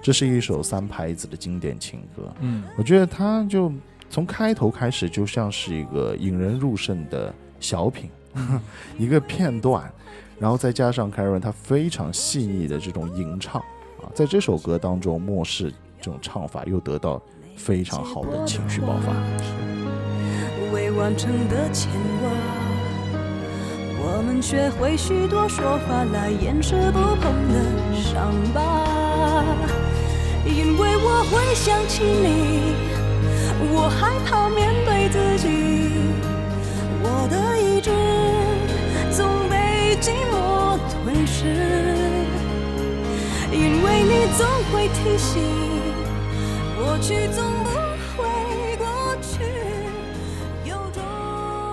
[0.00, 3.72] 这是一首三拍子的经典情歌，嗯我觉得它就
[4.08, 8.08] 从开头开始就像是一个引人入胜的小品，
[8.96, 9.90] 一个片段，
[10.38, 13.60] 然后再加上 Karen 她非常细腻的这种吟唱
[14.00, 15.70] 啊，在这首歌当中，漠视
[16.00, 17.20] 这种唱法又得到
[17.56, 19.12] 非常好的情绪爆发。
[20.72, 21.90] 未完成的牵
[22.20, 22.30] 挂，
[24.00, 28.97] 我们学会许多说法来掩饰不碰的伤疤。
[30.44, 32.74] 因为我会想起你，
[33.72, 35.46] 我害怕面对自己，
[37.02, 37.90] 我的意志
[39.14, 41.36] 总被寂寞吞噬。
[43.50, 45.42] 因为你总会提醒，
[46.76, 47.70] 过去总不
[48.16, 48.86] 会过
[49.22, 49.42] 去。
[50.64, 51.02] 有种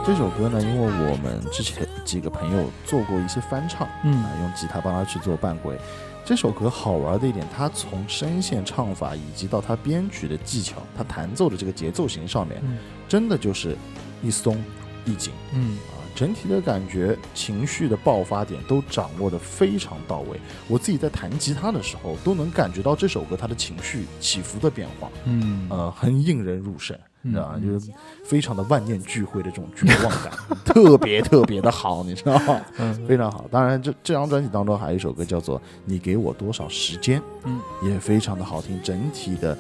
[0.06, 5.78] 这首歌呢，因为我们之前几个朋友做过一些翻唱，嗯啊，用吉他帮他去做伴轨。
[6.26, 12.80] 这首歌好玩的一点，它从声线唱法以及到它编曲的技巧，它弹奏的这个节奏型上面，嗯。
[13.08, 13.78] 真的就是
[14.24, 14.58] 一松
[15.06, 15.32] 一紧。
[15.54, 15.78] 嗯。
[15.92, 20.40] 啊，整体的感觉、情绪的爆发点都掌握的非常到位。
[20.68, 25.68] 我自己在弹吉他的时候，都能感觉到这首歌它的情绪起伏的变化，嗯。
[25.70, 27.60] 呃，很引人入胜，嗯知道吧？
[27.62, 27.92] 就是
[28.24, 30.32] 非常的万念俱灰的这种绝望感，
[30.64, 32.62] 特别特别的好，你知道吗？
[32.78, 33.46] 嗯非常好。
[33.52, 38.82] 当然，这这张专辑当中还有一首歌叫做《你给我多少时间》，嗯，也非常的好听。
[38.84, 39.58] 整体的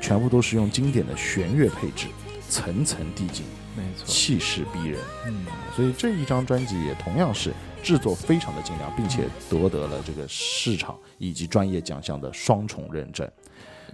[0.00, 2.06] 全部都是用经典的弦乐配置，
[2.48, 3.44] 层层递进，
[3.76, 4.98] 没错，气势逼人。
[5.26, 5.44] 嗯
[5.74, 7.50] 所以这一张专辑也同样是
[7.82, 13.26] 制作非常的精良，并且夺得了这个市场以及专业奖项的双重认证。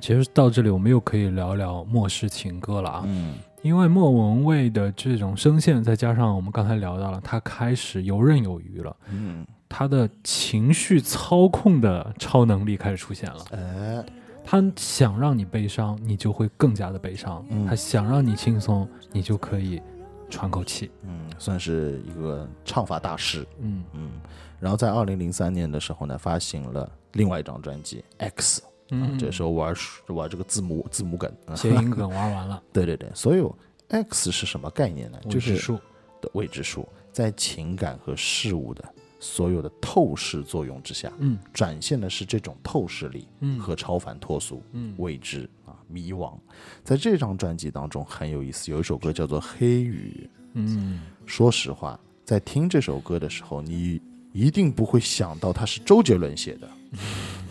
[0.00, 3.34] 其实到这里我们又可以聊聊末世情歌了啊，嗯。
[3.62, 13.44] 因为莫文蔚的这种声线，再加上我们刚才聊到了，他开始游刃有余了，嗯，他的情绪操控的超能力开始出现了。
[13.50, 14.04] 哎，
[14.44, 17.66] 他想让你悲伤，你就会更加的悲伤；嗯。
[17.66, 19.82] 他想让你轻松，你就可以
[20.30, 20.88] 喘口气。
[21.02, 23.44] 嗯，算是一个唱法大师。
[23.58, 23.82] 嗯。
[23.92, 24.10] 嗯，
[24.60, 29.74] 然后在二零零三年的时候呢，发行了另外一张专辑《X》，嗯，这时候玩
[30.08, 33.42] 玩这个字母字母梗，啊谐音梗 玩完了，对对对，所以
[33.88, 35.18] X 是什么概念呢？
[35.28, 35.78] 就是数。
[36.20, 38.84] 的未知数，在情感和事物的
[39.20, 46.36] 所有的透视作用之下，嗯展现的是这种透视力嗯和超凡脱俗、嗯未知啊、迷惘。
[46.82, 50.28] 在这张专辑当中很有意思，有一首歌叫做《黑雨》。
[50.54, 56.68] 嗯说实话，在听这首歌的时候，你一定不会想到它是周杰伦写的，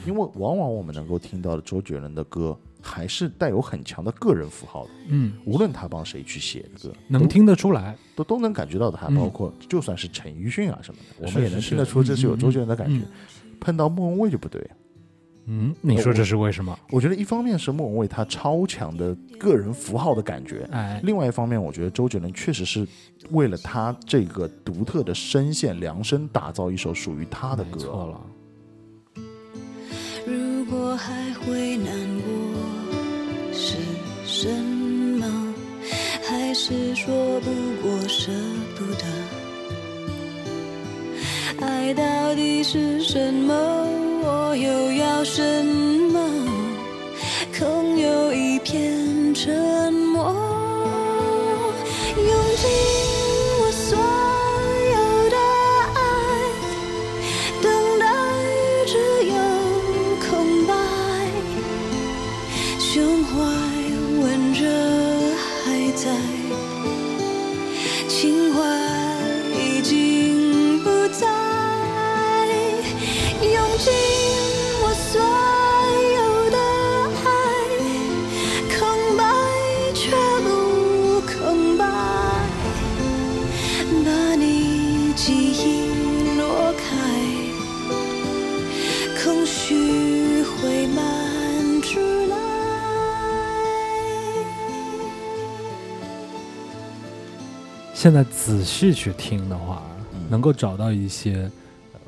[0.06, 4.92] 因为往往我们能够听到的周杰伦的歌，还是带有很强的个人符号的。
[5.10, 7.96] 嗯，无论他帮谁去写的歌，能听得出来。
[8.16, 13.06] 都都能感觉到他，嗯包括就算是陈奕迅啊什么的，我们也能听得出这是有周杰伦的感觉。
[13.60, 14.66] 碰到莫文蔚就不对，
[15.46, 16.78] 嗯，你说这是为什么？
[16.90, 22.88] 我觉得一方面是莫文蔚他超强的个人符号的感觉，哎，另外一方面，我觉得周杰伦确实是
[23.32, 28.12] 为了他这个独特的声线量身打造一首属于他的歌错歌。
[28.12, 28.22] 了。
[30.98, 32.32] 还会难过，
[33.54, 33.76] 是
[34.26, 35.54] 什么？
[36.28, 38.32] 还是说不过舍
[38.76, 39.06] 不得？
[41.66, 43.54] 爱到底是什么？
[44.24, 45.64] 我又要什
[46.12, 46.20] 么？
[47.58, 50.34] 空有一片沉默，
[98.08, 99.84] 现在仔细去听的话，
[100.14, 100.22] 嗯。
[100.30, 101.51] 能够找到一些
[101.91, 101.99] 呃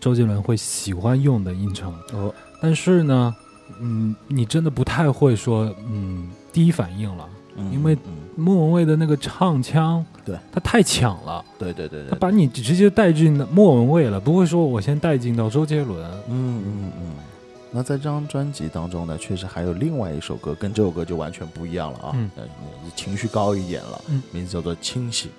[0.00, 3.36] 周杰伦会喜欢用的音程，哦，但是呢，
[3.78, 7.28] 嗯，你真的不太会说，嗯，第一反应了。
[7.58, 10.38] 嗯因为嗯，莫文蔚的那个唱腔，对。
[10.50, 16.10] 他太抢了，对对对对，他把你直接带进莫文蔚了，不会说我先带进到周杰伦。
[16.30, 17.12] 嗯嗯嗯。
[17.70, 22.30] 那在这张专辑当中呢，确实还有另外一首歌，跟这首歌就完全不一样了啊，嗯。
[22.36, 22.44] 呃，
[22.96, 24.22] 情绪高一点了，嗯。
[24.30, 25.30] 名字叫做《清醒》，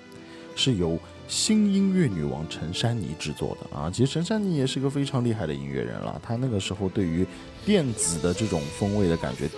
[0.54, 3.90] 是由新音乐女王陈珊妮制作的啊。
[3.90, 7.26] 其实陈珊妮也是个非常厉害的音乐人了，她那个时候对于
[7.64, 9.48] 电子的这种风味的感觉，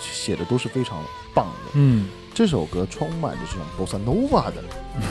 [0.00, 1.02] 写的都是非常
[1.34, 1.70] 棒的。
[1.74, 4.62] 嗯，这首歌充满着这种 bossa nova 的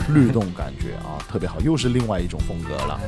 [0.10, 3.00] 律动感觉啊，特别好，又是另外一种风格了。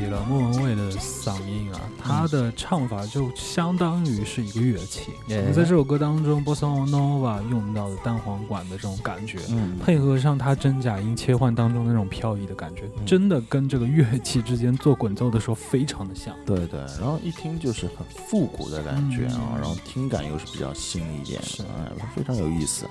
[0.00, 5.12] 提了，莫文蔚的嗓音啊，她的唱法就相当于是一个乐器。
[5.28, 16.34] 在这首歌当中，bossa nova 用到的单簧管的这种感觉，嗯，配合上它真假音切换当中的那种飘逸的感觉，嗯真的跟这个乐器之间做滚奏的时候非常的像。
[16.46, 22.86] 对对，然后一听就是很复古的感觉啊，嗯然后听感又是比较新一点，是哎，非常有意思。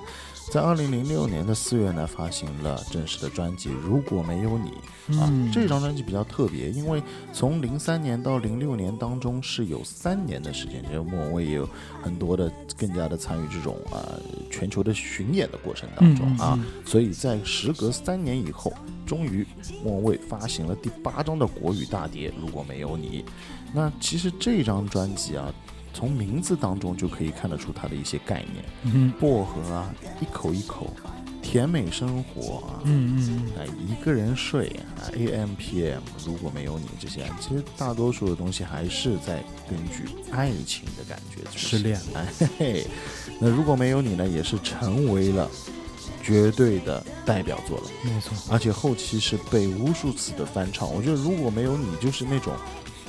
[0.50, 4.70] 在二零零六年的四月呢，发行了正式的专辑《如果没有你》
[5.20, 5.28] 啊。
[5.30, 11.68] 嗯这张专辑比较特别，因为从零三年到零六年当中是有三年的时间，就是莫文蔚也有
[12.02, 13.98] 很多的更加的参与这种啊、
[14.50, 16.58] 全球的巡演的过程当中啊。
[16.58, 18.72] 嗯所以在时隔三年以后，
[19.06, 19.46] 终于
[19.84, 23.22] 莫文蔚发行了第八张的国语大碟《如果没有你》。
[23.72, 25.52] 那其实这张专辑啊，
[26.00, 30.90] 从名字当中就可以看得出它的一些概念，嗯薄荷啊，一口一口，
[31.42, 32.80] 甜美生活啊。
[32.84, 42.86] 嗯嗯哎，一个人睡啊，A M P M，如果没有你这些，其实大多数的东西还是在根据爱情的感觉去失恋哎嘿嘿，
[43.38, 45.50] 那如果没有你呢，也是成为了
[46.22, 47.84] 绝对的代表作了。
[48.06, 48.34] 嗯，没错。
[48.50, 50.90] 而且后期是被无数次的翻唱。
[50.90, 52.54] 我觉得如果没有你，就是那种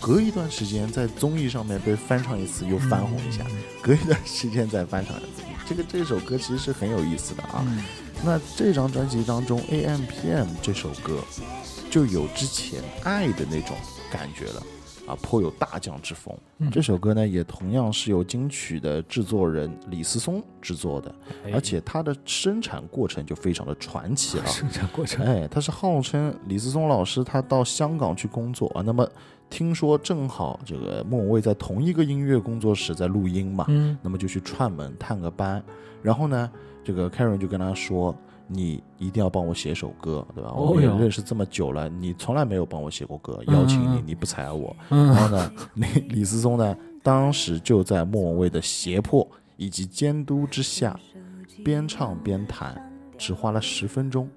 [0.01, 3.45] 隔一段时间在综艺上面被翻唱一次又翻红一下，
[3.83, 5.43] 隔一段时间再翻唱一次。
[5.67, 7.63] 这个这首歌其实是很有意思的啊。
[7.67, 7.83] 嗯
[8.23, 11.19] 那这张专辑当中，《A M P M》这首歌
[11.89, 13.75] 就有之前爱的那种
[14.11, 14.63] 感觉了。
[15.07, 16.31] 啊，颇有大将之风。
[16.59, 24.45] 嗯这首歌呢，也同样是由金曲的制作人李思松制作的，哎而且它的生产过程就非常的传奇了。
[24.45, 28.83] 生产过程，哎，他是号称李思松老师，他到香港去工作啊。
[28.85, 29.09] 那么
[29.51, 35.61] 听说正好这个莫文蔚在同一个音乐工作室在录音嘛，嗯那么就去串门探个班。
[36.01, 36.49] 然后呢，
[36.83, 38.15] 这个 Karen 就跟他说
[38.47, 40.49] ：“你一定要帮我写首歌，对吧？
[40.55, 44.75] 哦我们也认识这么久了，你从来没有帮我写过歌，嗯邀请你你不睬我。
[44.89, 49.27] 然嗯后呢，李李思松呢，当时就在莫文蔚的胁迫
[49.57, 50.97] 以及监督之下，
[51.63, 52.81] 边唱边弹，
[53.17, 54.27] 只花了十分钟，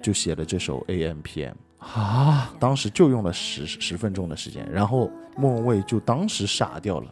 [0.00, 1.54] 就写了这首 A M P M。
[1.80, 7.10] 啊，当时就用了十十分钟的时间，然后莫文蔚就当时傻掉了。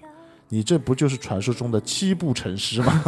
[0.50, 3.02] 你这不就是传说中的七步成诗吗？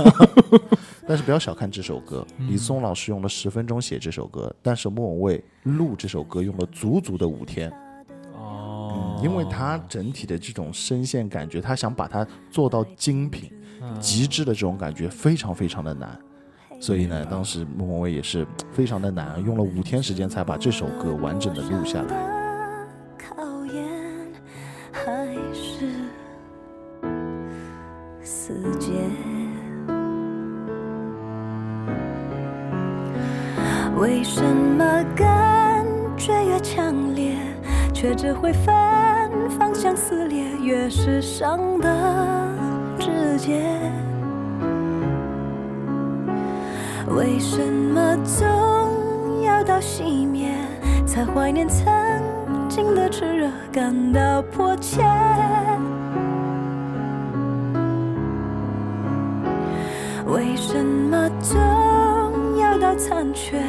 [1.09, 7.71] 但是不要小看这首歌，嗯李松老师用了十分钟写这首歌，但是莫文蔚录这首歌用了足足的五天。
[8.35, 13.51] 哦嗯，因为他整体的这种声线感觉，他想把它做到精品、
[13.81, 16.19] 嗯极致的这种感觉，非常非常的难。
[16.81, 22.87] 所以呢，当时莫文蔚也是非常的难，用了五天时间才把这首歌完整的录下来。
[23.18, 23.85] 考验
[24.91, 25.91] 还是
[28.22, 28.93] 死结。
[33.99, 35.85] 为什么感
[36.16, 37.37] 觉越强烈，
[37.93, 42.49] 却只会反方向撕裂，越是伤的
[42.99, 43.70] 直接？
[47.17, 50.55] 为什么总要到熄灭，
[51.05, 51.85] 才怀念曾
[52.69, 55.03] 经的炽热，感到迫切？
[60.27, 61.59] 为什么总
[62.59, 63.61] 要到残缺，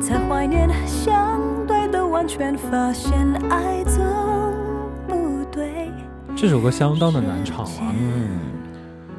[0.00, 3.14] 才怀念相对的完全，发现
[3.50, 4.02] 爱总
[5.06, 5.90] 不对？
[6.34, 8.47] 这首歌相当的难唱啊。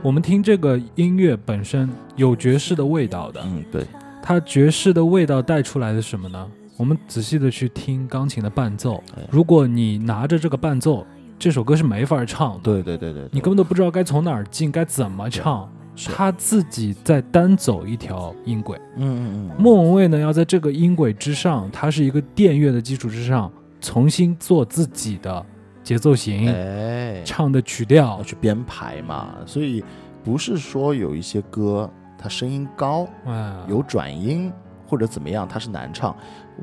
[0.02, 3.86] 我们听这个音乐本身有爵士的味道的，嗯，对，
[4.24, 6.48] 它爵士的味道带出来的什么呢？
[6.78, 9.04] 我们仔细的去听钢琴的伴奏。
[9.18, 11.06] 哎，如果你拿着这个伴奏，
[11.38, 15.70] 这首歌是没法唱的，对对对对，你根本都不知道该从哪儿进，该怎么唱。
[15.98, 25.46] 是他自己在单走一条音轨，嗯嗯嗯，莫文蔚呢要在这个音轨之上，它是一个电乐的基础之上，重新做自己的
[25.90, 29.84] 节奏型、哎，唱的曲调，去编排嘛，所以
[30.24, 34.54] 不是说有一些歌它声音高哎，有转音
[34.88, 36.16] 或者怎么样它是难唱，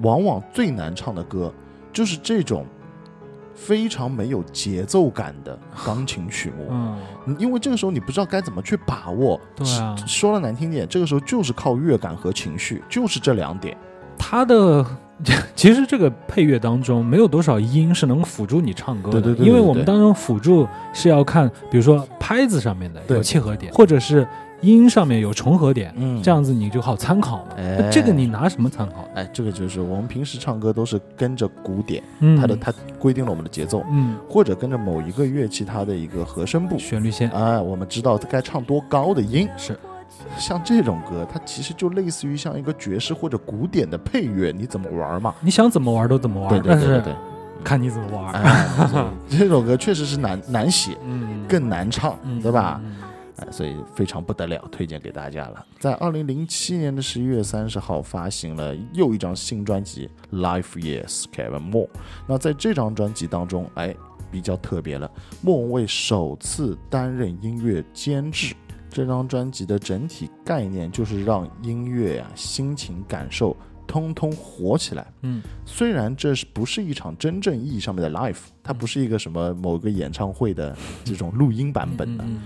[0.02, 1.52] 往往最难唱的歌
[1.92, 2.64] 就是这种
[3.52, 6.68] 非常没有节奏感的 钢琴曲目。
[6.70, 6.96] 嗯，
[7.26, 9.40] 嗯因为这个时候你不知道该怎么去把握。
[9.56, 13.76] 对啊说说了难听点，这个时候就是靠乐感和情绪，就是这两点。
[14.16, 14.86] 它的
[15.56, 24.26] 其实这个配乐当中没有多少音是能辅助你唱歌的，对对对因为我们当中辅助是要看，比如说拍子上面的有契合点，或者是
[24.60, 27.52] 音上面有重合点，嗯这样子你就好参考嘛。
[27.56, 29.08] 哎那这个你拿什么参考？
[29.14, 36.78] 哎，这个就是我们平时唱歌都是跟着鼓点，嗯，它的它规定了我们的节奏，嗯或者跟着某一个乐器它的一个和声部。
[36.78, 39.48] 旋律线哎，我们知道该唱多高的音。
[39.56, 39.78] 是
[40.38, 45.34] 像这种歌，它其实就类似于像一个爵士或者古典的配乐，你怎么玩嘛？
[45.40, 47.14] 你想怎么玩都怎么玩，对对对对对，
[47.64, 52.80] 看你怎么玩这首歌确实是难难写，嗯，更难唱，嗯对吧？？
[53.50, 55.62] 所以非常不得了，推荐给大家了。
[55.78, 60.08] 在二零零七年的十一月三十号，发行了又一张新专辑
[60.40, 61.86] 《Life Years》Kevin Moore。
[62.26, 63.94] 那在这张专辑当中，哎，
[64.30, 65.10] 比较特别了，
[65.42, 68.54] 莫文蔚首次担任音乐监制。
[68.96, 73.54] 这张专辑的整体概念就是让音乐啊、心情感受
[73.86, 75.06] 通通活起来。
[75.20, 80.74] 嗯虽然这是不是一场真正意义上面的 live，它不是一个什么某个演唱会的
[81.04, 82.40] 这种录音版本的，嗯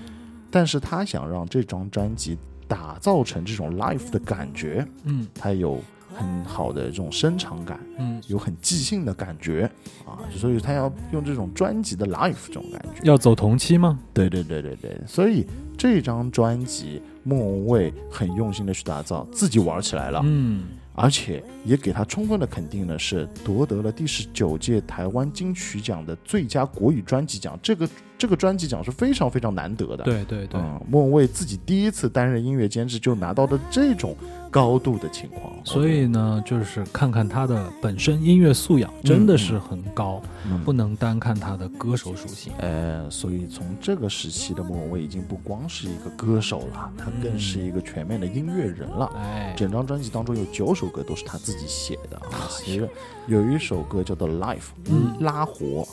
[0.51, 2.37] 但是他想让这张专辑
[2.67, 5.81] 打造成这种 live 的感觉，嗯他有
[6.15, 9.71] 很好的这种声场感，嗯，有很即兴的感觉
[10.07, 13.01] 啊，所以他要用这种专辑的 life 这种感觉。
[13.05, 13.99] 要走同期吗？
[14.13, 15.47] 对对对对对，所以
[15.77, 20.21] 这张专辑莫文蔚很用心的去打造，自己玩起来了。
[20.25, 27.59] 嗯而且也给他充分的肯定呢，是夺得了第十九届台湾金曲奖的最佳国语专辑奖。
[27.63, 27.89] 这个
[28.21, 30.61] 这个专辑奖是非常非常难得的。，对对对。
[30.61, 34.15] 嗯，莫文蔚自己第一次担任音乐监制就拿到的这种
[34.51, 42.53] 高度的情况，所以呢，就是看看他的本身音乐素养真的是很高，嗯不能单看他的歌手属性。
[42.59, 49.11] 呃，所以从这个时期的莫文蔚已经不光是一个歌手了，他更是一个全面的音乐人了。
[49.17, 52.87] 哎，整张专辑当中有九首歌都是他自己写的啊，其实
[53.29, 54.57] 有一首歌叫做《Life》，
[54.91, 55.87] 嗯拉活，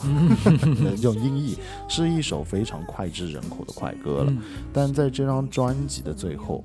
[1.01, 1.57] 用音译
[1.87, 4.31] 是一首非常脍炙人口的快歌了。
[4.31, 4.37] 嗯
[4.73, 6.63] 但在这张专辑的最后，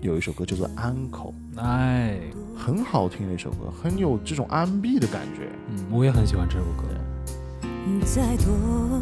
[0.00, 2.18] 有一首歌叫做《安口哎，》，
[2.58, 5.50] 很好听的一首歌，很有这种安闭的感觉。
[5.70, 6.84] 嗯，我也很喜欢这首歌。
[8.04, 9.00] 再多，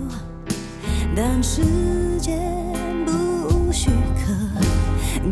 [1.16, 1.62] 但时
[2.18, 2.38] 间
[3.06, 4.32] 不许可，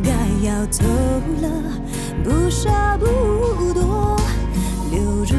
[0.03, 0.11] 该
[0.47, 1.51] 要走了，
[2.25, 3.07] 不少不
[3.75, 4.19] 多，
[4.91, 5.35] 留住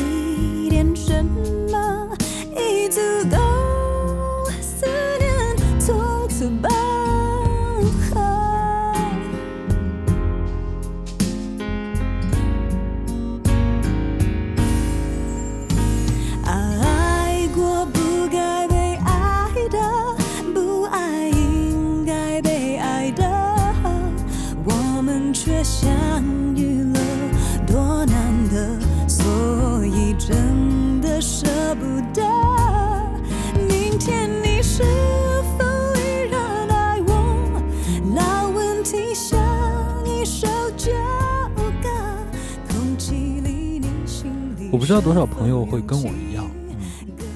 [0.00, 1.24] 一点什
[1.70, 2.08] 么，
[2.56, 3.36] 一足够，
[44.84, 46.44] 不知道多少朋友会跟我一样，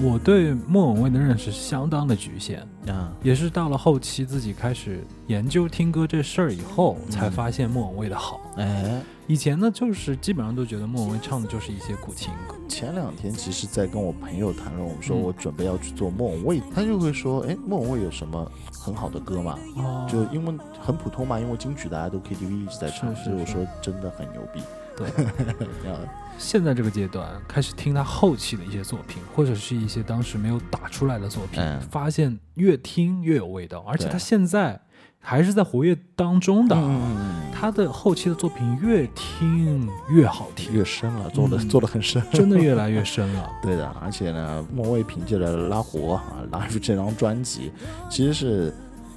[0.03, 8.38] 我对莫文蔚的认识相当的局限，啊，也是到了后期自己开始研究听歌这事儿以后，嗯才发现莫文蔚的好。
[8.59, 12.55] 哎，以前呢，就是基本上都觉得莫文蔚唱的就是一些古情歌。
[12.68, 19.59] 前两天其实，在跟我朋友谈论，我们说嗯我准备要去做莫文蔚，他就会说，哎，莫文蔚有什么很好的歌吗？
[19.78, 24.61] 哦就因为很普通嘛，因为金曲大家都 KTV 一直在唱，所以我说真的很牛逼。
[24.99, 25.07] 对，
[25.90, 26.01] 啊，
[26.36, 34.80] 现在这个阶段开始听他后期的一些作品，或者是一些当时没有打出来的作品，嗯发现越听越有味道，而且对他现在
[35.20, 36.76] 还是在活跃当中的。
[36.76, 42.22] 嗯，他的后期的作品越听越好听，越深了，做的、嗯做的很深。
[42.32, 43.51] 真的越来越深了。
[43.62, 46.24] 对的，而且呢，莫文蔚凭借着《拉活》啊，
[46.57, 47.72] 《Live》这张专辑，
[48.09, 48.74] 其实是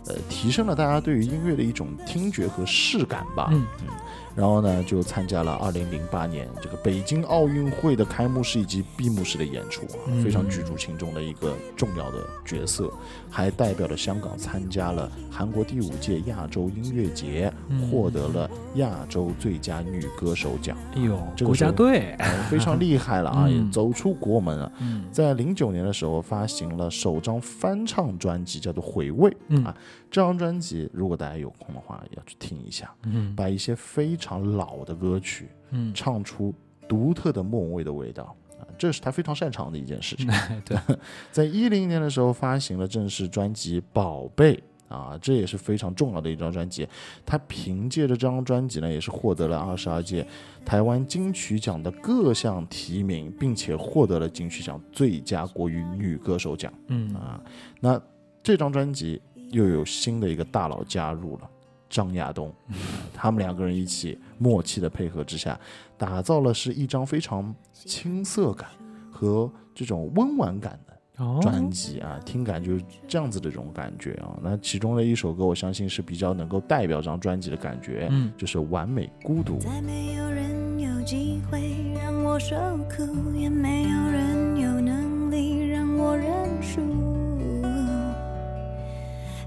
[0.08, 3.50] 呃提升了大家对于音乐的一种听觉和视感吧。
[3.52, 3.88] 嗯嗯
[4.36, 10.24] 然后呢，就参加了2008年这个北京奥运会的开幕式以及闭幕式的演出啊，嗯。
[10.24, 12.92] 非常举足轻重的一个重要的角色，
[13.32, 17.90] 还代表了香港参加了韩国第五届亚洲音乐节，嗯。
[17.90, 23.66] 获得了亚洲最佳女歌手奖，哎呦，这个国家队，哎非常厉害了啊， 嗯。
[23.66, 24.72] 也走出国门了。
[24.82, 25.06] 嗯。
[25.12, 29.64] 在零九年的时候发行了首张翻唱专辑，叫做《回味》嗯。
[29.64, 29.76] 啊。
[30.10, 33.34] 这张专辑如果大家有空的话，要去听一下，嗯。
[33.34, 36.54] 把一些非常老的歌曲嗯，唱出
[36.86, 38.24] 独特的莫文蔚的味道。
[38.24, 38.41] 啊，
[38.82, 40.28] 这是他非常擅长的一件事情。
[40.66, 40.76] 对，
[41.32, 44.56] 在一零年的时候发行了正式专辑《宝贝》。
[44.90, 46.86] 啊，这也是非常重要的一张专辑。
[47.26, 50.28] 他凭借着这张专辑呢，也是获得了二十二届
[50.66, 57.42] 台湾金曲奖的各项提名，并且获得了金曲奖最佳国语女歌手奖嗯啊。
[57.80, 58.02] 那
[58.44, 59.22] 这张专辑
[59.52, 61.50] 又有新的一个大佬加入了。
[61.90, 62.54] 张亚东，
[63.14, 65.60] 他们两个人一起默契的配合之下，
[66.02, 68.68] 打造了是一张非常青涩感
[69.12, 74.36] 和这种温婉感的哦，专辑啊，听感就是这样子的这种感觉啊。
[74.42, 79.58] 那其中的一首歌，我相信是比较能够代表这张专辑的感觉，嗯就是《完美孤独》。
[79.60, 82.56] 再没有人有机会让我我受
[82.90, 86.80] 苦，也没有人有能力让我认输。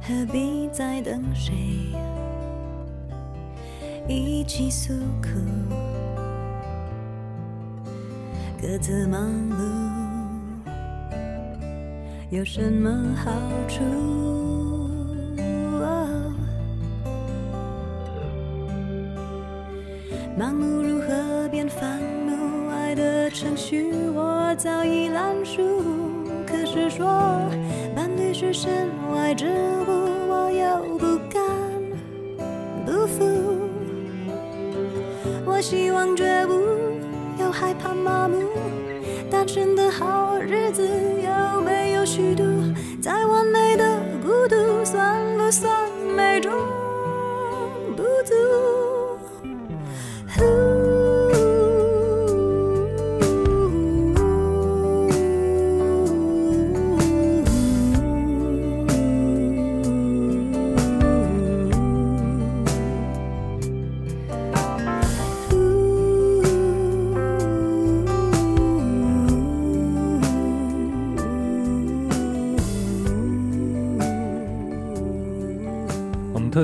[0.03, 1.55] 何必再等谁
[4.07, 5.31] 一起诉苦？
[8.67, 9.21] 各自忙
[9.51, 9.57] 碌
[12.31, 13.31] 有什么好
[13.69, 13.85] 处？
[15.83, 16.33] 哦
[20.39, 22.71] 盲目如何变烦怒？
[22.71, 25.61] 爱的程序我早已烂熟。
[26.47, 27.07] 可是说
[27.95, 29.45] 伴侣是身外之
[29.87, 29.91] 物，
[30.27, 31.43] 我又不甘
[32.87, 33.23] 不服。
[35.45, 36.55] 我希望绝不，
[37.55, 38.37] 害怕麻木。
[39.31, 42.43] 单纯的好日子有没有虚度？
[43.01, 45.73] 再完美的孤独，算不算
[46.17, 46.53] 美中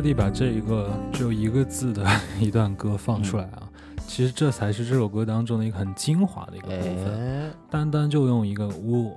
[0.01, 2.03] 特地把这一个只有一个字的
[2.41, 3.71] 一段歌放出来啊，
[4.07, 9.15] 其实这才是这首歌当中的一个很精华的一个部分，哎，单单就用一个“呜”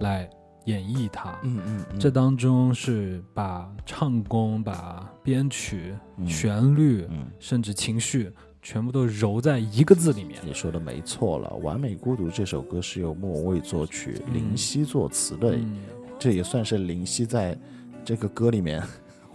[0.00, 0.28] 来
[0.66, 1.30] 演绎它。
[1.42, 7.28] 嗯嗯嗯，这当中是把唱功、把编曲、嗯旋律，嗯。
[7.38, 8.30] 甚至情绪，
[8.60, 10.38] 全部都揉在一个字里面。
[10.44, 15.78] 你说的没错了，《完美孤独》这首歌是由莫文蔚作曲，嗯林夕作词的，嗯，
[16.18, 17.58] 这也算是林夕在
[18.04, 18.82] 这个歌里面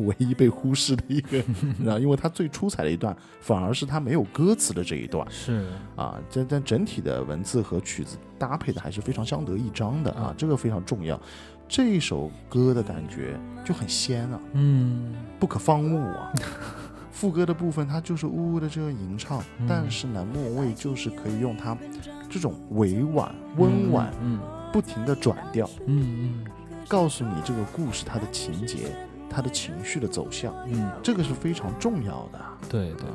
[0.07, 1.44] 唯一被忽视的一个，
[1.84, 5.65] 然 后因为他最出彩的一段，反而是他没有歌词的这一段是，
[5.95, 11.19] 啊，但但整体的文字和曲子搭配的还是非常相得益彰的啊，这个非常重要。
[11.68, 16.32] 这一首歌的感觉就很仙啊，嗯不可方物啊。
[17.11, 21.78] 副歌的部分，它就是呜呜的这个吟唱，嗯但是呢，莫文蔚就是可以用它
[22.30, 24.40] 这种委婉、温婉、嗯
[24.73, 26.45] 不停的转调，嗯嗯
[26.88, 28.95] 告诉你这个故事它的情节、
[29.32, 32.40] 它的情绪的走向，嗯嗯，这个是非常重要的。
[32.70, 33.06] 对对，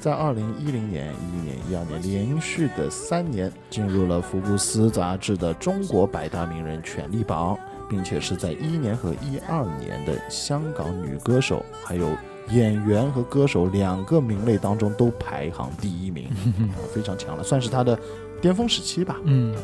[0.00, 7.56] 在二零一零年、一一年、一二年连续的三年进入了福布斯杂志的中国百大名人权力榜，
[7.88, 12.10] 并且是在一一年和一二年的香港女歌手还有
[12.50, 17.98] 演员和歌手两个名类当中都排行第一名，啊 非常强了，算是他的
[18.40, 19.16] 巅峰时期吧。
[19.24, 19.54] 嗯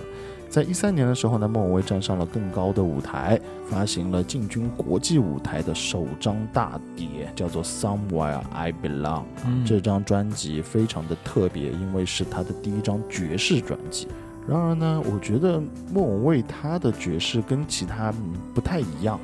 [0.53, 9.21] 在一三年的时候呢，莫文蔚站上了更高的舞台，发行了进军国际舞台的首张大碟，叫做《Somewhere I Belong》。
[9.47, 14.07] 嗯，这张专辑非常的特别，因为是他的第一张爵士专辑。
[14.47, 15.59] 然而呢，我觉得
[15.91, 19.19] 莫文蔚他的爵士跟其他嗯不太一样，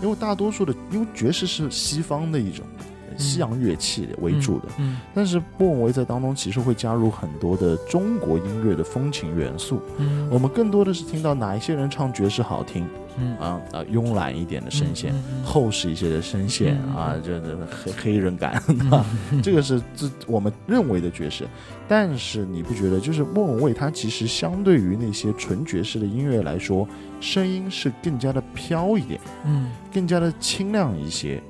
[0.00, 2.86] 因为大多数的，因为爵士是西方的一种呃
[3.18, 4.98] 西洋乐器为主的，嗯。
[5.14, 9.80] 但是莫文蔚在当中其实会加入很多的中国音乐的风情元素。
[9.98, 10.28] 嗯。
[10.30, 12.86] 我们更多的是听到哪一些人唱爵士好听
[13.18, 13.36] 嗯。
[13.38, 15.12] 啊啊，慵懒一点的声线，
[15.44, 18.52] 厚实一些的声线嗯啊，这这黑黑人感，
[18.90, 19.04] 啊，
[19.42, 21.46] 这个是自我们认为的爵士。
[21.86, 26.88] 但是你不觉得，就是莫文蔚他其实相对于那些纯爵士的音乐来说，
[27.20, 29.70] 声音是更加的飘一点，嗯。
[29.92, 31.42] 更加的清亮一些。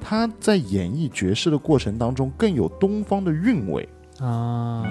[0.00, 3.88] 她在演绎爵士的过程当中，更有东方的韵味。
[4.18, 4.84] 啊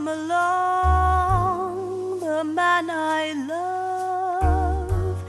[0.00, 5.22] come along, the man I love,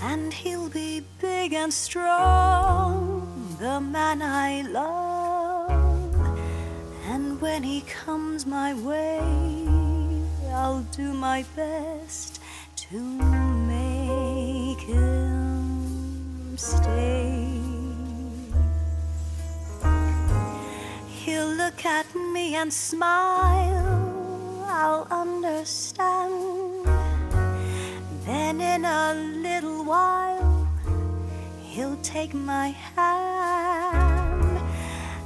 [0.00, 6.14] and he'll be big and strong, the man I love.
[7.08, 9.18] And when he comes my way,
[10.52, 12.38] I'll do my best
[12.76, 13.00] to
[13.66, 17.48] make him stay.
[21.08, 23.91] He'll look at me and smile,
[24.84, 26.86] I'll understand.
[28.26, 30.66] Then in a little while,
[31.62, 34.58] he'll take my hand.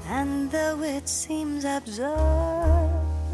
[0.09, 2.11] And though it seems absurd,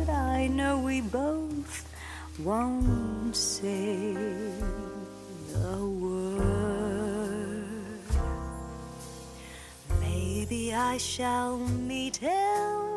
[0.09, 1.91] I know we both
[2.39, 4.15] won't say
[5.57, 7.65] a word.
[9.99, 12.92] Maybe I shall meet him.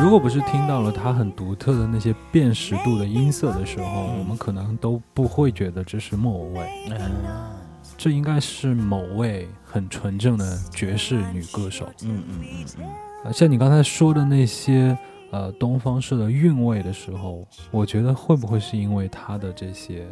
[0.00, 7.56] 如果不是听到了它很独特的那些辨识度的音色的时候，嗯我们可能都不会觉得这是莫文蔚，嗯
[7.98, 11.86] 这应该是某位很纯正的爵士女歌手。
[12.02, 12.84] 嗯嗯嗯嗯，
[13.24, 14.96] 啊，像你刚才说的那些
[15.30, 20.06] 呃东方式的韵味的时候，我觉得会不会是因为她的这些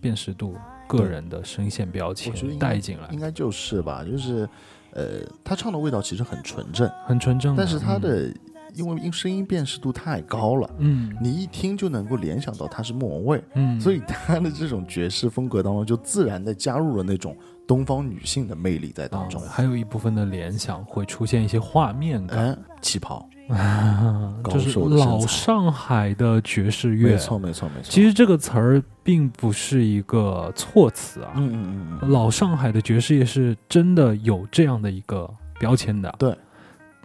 [0.00, 0.56] 辨识度、
[0.88, 4.48] 个人的声线标签带进来应，该就是吧，就是
[4.92, 7.54] 呃，他唱的味道其实很纯正，很纯正。
[7.54, 8.34] 但是他嗯的
[8.74, 10.70] 因为音声音辨识度太高了。
[10.78, 17.36] 嗯你一听就能够联想到他是莫文蔚，嗯， 所以他的这种爵士风格当中，就自然的加入了那种
[17.66, 19.48] 东方女性的魅力在当中啊。
[19.50, 27.12] 还有一部分的联想会出现一些画面感，嗯，旗袍，啊就是老上海的爵士乐。
[27.12, 27.90] 没错没错没错。
[27.90, 35.28] 其实这个词儿并不是一个措辞啊，嗯嗯嗯嗯，老上海的爵士乐是真的有这样的一个
[35.58, 36.14] 标签的。
[36.18, 36.36] 对，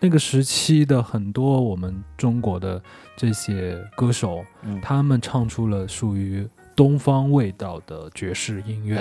[0.03, 2.81] 那个时期的很多我们中国的
[3.15, 4.81] 这些歌手，嗯。
[4.81, 8.97] 他们唱出了属于东方味道的爵士音乐。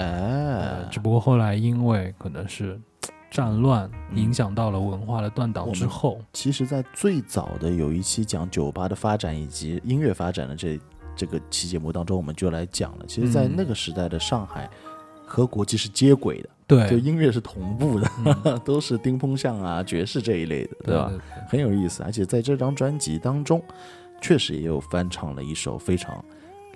[0.92, 2.80] 只不过后来因为可能是
[3.32, 4.16] 战乱嗯。
[4.16, 10.78] 影响到了文化的断档之后，其实，在最早的有一期讲酒吧的发展以及音乐发展的这
[11.16, 13.04] 这个期节目当中，我们就来讲了。
[13.08, 13.54] 其实，在嗯。
[13.56, 14.70] 那个时代的上海
[15.26, 18.10] 和国际是接轨的，就对，就音乐是同步的，
[18.44, 21.10] 嗯 都是丁风向啊、爵士这一类的，对吧？
[21.10, 21.18] 对
[21.48, 22.02] 很有意思。
[22.02, 23.62] 而且在这张专辑当中，
[24.20, 26.24] 确实也有翻唱了一首非常。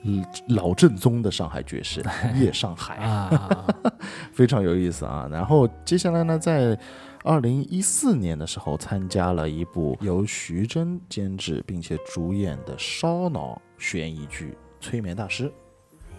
[0.09, 2.01] 嗯老正宗的上海爵士
[2.37, 3.67] 《夜上海》啊，
[4.31, 5.29] 非常有意思啊。
[5.33, 6.79] 然后接下来呢，在
[7.25, 15.49] 二零一四年的时候，参加了一部由徐峥监制并且主演的烧脑悬疑剧《催眠大师》。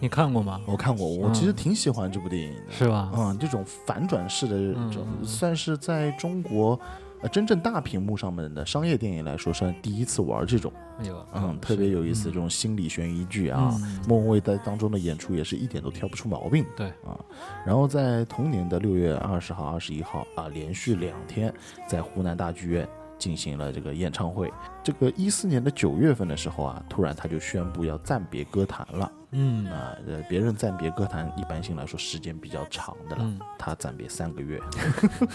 [0.00, 0.60] 你看过吗？
[0.66, 2.72] 我看过，我嗯其实挺喜欢这部电影的。
[2.72, 3.10] 是吧？
[3.16, 6.78] 嗯，这种反转式的这种，嗯算是在中国
[7.20, 13.70] 呃真正大屏幕上面的商业电影来说，算第一次玩这种，那个，嗯，特别有意思，嗯这种心理悬疑剧啊。
[13.74, 16.64] 嗯莫文蔚在当中的演出也是一点都挑不出毛病。
[16.76, 17.18] 对啊，
[17.66, 21.52] 然后在同年的六月二十号、二十一号啊，连续两天
[21.88, 22.88] 在湖南大剧院
[23.18, 24.50] 进行了这个演唱会。
[24.88, 29.12] 这个一四年的九月份的时候啊，突然他就宣布要暂别歌坛了。
[29.32, 29.66] 嗯。
[29.66, 33.38] 啊，呃，别人暂别歌坛一般性来说时间比较长的了，嗯。
[33.58, 34.58] 他暂别三个月，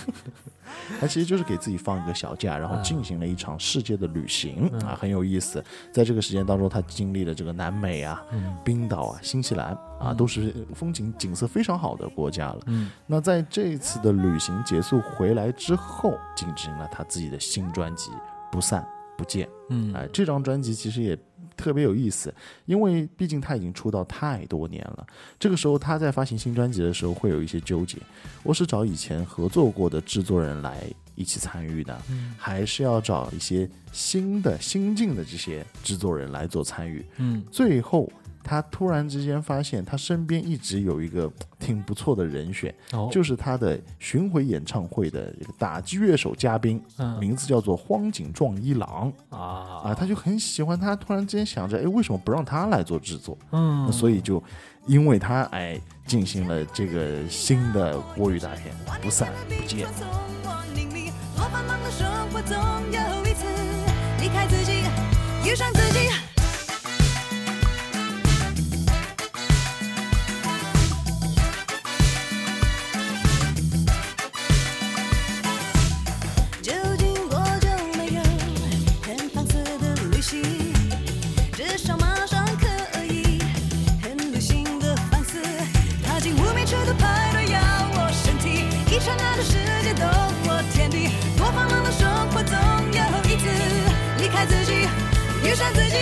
[1.00, 4.80] 他其实就是给自己放一个小假，然后啊进行了一场世界的旅行、嗯。
[4.88, 5.64] 啊，很有意思。
[5.92, 8.58] 在这个时间当中，他经历了这个南美啊、嗯。
[8.64, 9.68] 冰岛啊、新西兰
[10.00, 10.18] 啊，嗯。
[10.18, 12.60] 都是风景景色非常好的国家了。
[12.66, 12.90] 嗯。
[13.06, 18.10] 那在这一次的旅行结束回来之后，进行了他自己的新专辑
[18.52, 18.84] 《不散
[19.18, 19.46] 不见》。
[19.70, 21.18] 嗯，哎，这张专辑其实也
[21.56, 22.34] 特别有意思，
[22.66, 25.06] 因为毕竟他已经出道太多年了。
[25.40, 27.98] 这个时候他在发行新专辑的时候会有一些纠结，
[28.44, 30.84] 我是找以前合作过的制作人来
[31.16, 37.06] 一起参与的，嗯还是要找一些新的新进的这些制作人来做参与？
[37.18, 38.12] 嗯最后。
[38.44, 49.12] 他突然之间发现，他身边一直有一个 挺不错的人选，哦，就是他的巡回演唱会的这个打击乐手嘉宾，嗯名字叫做荒井壮一郎。
[49.30, 53.38] 啊啊，他就很喜欢他，突然之间想着，哎，为什么不让他来做制作？
[53.52, 54.44] 嗯，所以就
[54.86, 59.88] 因为他哎进行了这个新的国语大片《不散不见》。
[61.36, 62.58] 多繁忙的生活总
[62.92, 63.46] 有一次
[64.22, 64.84] 离开自己，
[65.50, 66.33] 遇上自己。
[91.54, 92.58] 地，多繁忙的生活总
[92.92, 93.48] 有一次
[94.18, 94.88] 离开自己，
[95.44, 95.93] 遇上自己，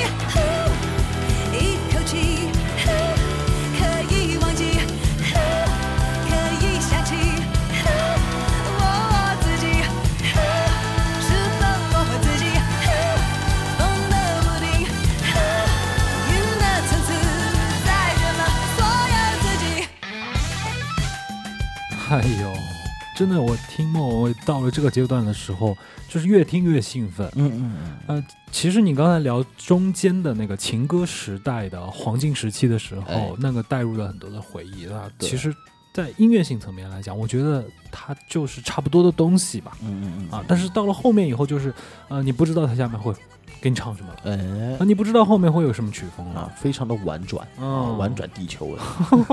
[23.22, 25.78] 真的，我听莫文蔚到了这个阶段的时候，
[26.10, 27.32] 就是越听越兴奋。
[27.36, 35.08] 嗯嗯嗯，呃，其实你刚才聊中间的那个情歌时代的黄金时期的时候，哎那个带入了很多的回忆啊。
[35.20, 35.56] 对其实，
[35.94, 39.78] 在音乐性层面来讲，我觉得它就是差不多的东西吧。
[39.84, 41.72] 嗯嗯嗯啊，但是到了后面以后，就是
[42.10, 43.14] 呃，你不知道它下面会
[43.62, 47.62] 给你唱什么了，哎啊，你不知道后面会有什么曲风了。，啊非常的婉转啊，
[47.94, 48.80] 嗯婉转地球文。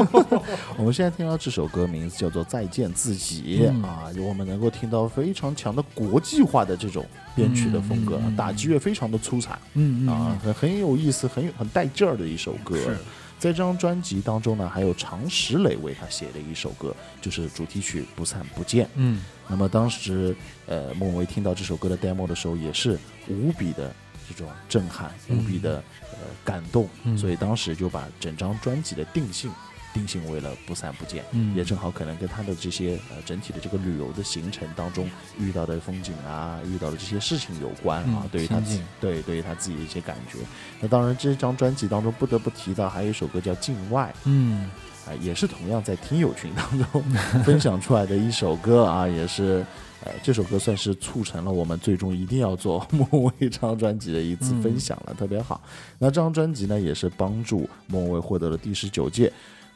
[0.76, 12.76] 我们现在听到这首歌名字叫做《再见自己》嗯啊，我们能够听到非常强的国际化的这种编曲的风格，嗯嗯嗯打击乐非常的出彩嗯嗯啊，很很有意思，很有很带劲儿的一首歌。
[12.76, 12.96] 是
[13.38, 16.92] 在这张专辑当中呢，还有常石磊为他写的一首歌，
[17.22, 18.84] 就是主题曲《不散不见》。
[18.96, 20.36] 嗯那么当时，
[20.66, 22.98] 呃，莫文蔚听到这首歌的 demo 的时候，也是
[23.28, 23.94] 无比的
[24.34, 25.82] 这种震撼，嗯无比的
[26.12, 29.50] 呃感动，嗯所以当时就把整张专辑的定性
[29.94, 31.24] 定性为了不散不见。
[31.32, 40.38] 嗯，也正好可能跟他的这些呃整体的这个旅游的行程当中遇到的风景啊，遇到的这些事情有关啊，嗯对于他自己对对于他自己的一些感觉。
[40.80, 44.70] 那当然，这张专辑当中不得不提到还有一首歌叫《境外》，嗯
[45.06, 47.02] 啊，也是同样在听友群当中
[47.42, 49.64] 分享出来的一首歌啊，也是，
[50.08, 55.60] 呃，这首歌算是促成了我们最终一定要做莫文蔚这张专辑的一次分享了，特别好。
[55.98, 59.30] 那这张专辑呢，也是帮助莫文蔚获得了第十九届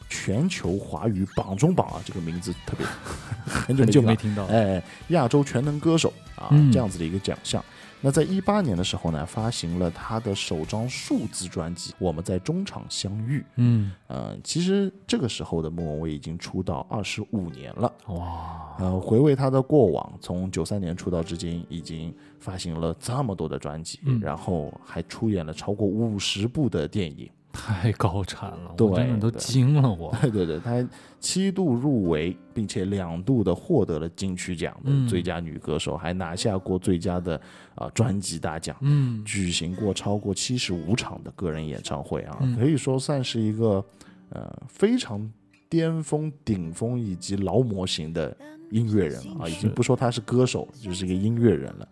[0.09, 2.87] 全球华语榜中榜啊，这个名字特别
[3.45, 7.63] 很久没没听听到到，，哎，亚洲全能歌手啊，嗯这样子的一个奖项。
[8.05, 13.39] 那在一八年的时候呢，发行了他的首张数字专辑《我们在中场相遇》。
[13.57, 17.93] 嗯呃，其实这个时候的莫文蔚已经出道二十五年了。
[18.09, 27.31] 哇，呃，回味他的过往，从九三年出道至今，已经发行了这么多的专辑，嗯然后还出演了超过五十部的电影。
[27.53, 30.17] 太高产了，对我真的都惊了我。
[30.23, 30.89] 对对对，她
[31.21, 37.41] 七度入围，并且两度的获得了金曲奖的嗯最佳女歌手，还拿下过最佳的
[37.75, 38.77] 啊、专辑大奖。
[38.81, 43.85] 嗯举行过超过七十五场的个人演唱会啊，嗯可以说算是一个
[44.31, 45.31] 呃非常
[45.69, 48.37] 巅峰、顶峰以及劳模型的
[48.71, 51.87] 音乐人了啊，已经不说他是歌手，就是一个音乐人了。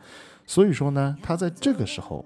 [0.47, 2.25] 所以说呢，他在这个时候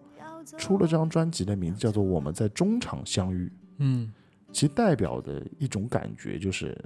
[0.58, 3.46] 出了这张专辑的名字叫做《我们在中场相遇》，
[3.78, 4.12] 嗯
[4.52, 6.76] 其代表的一种感觉就是，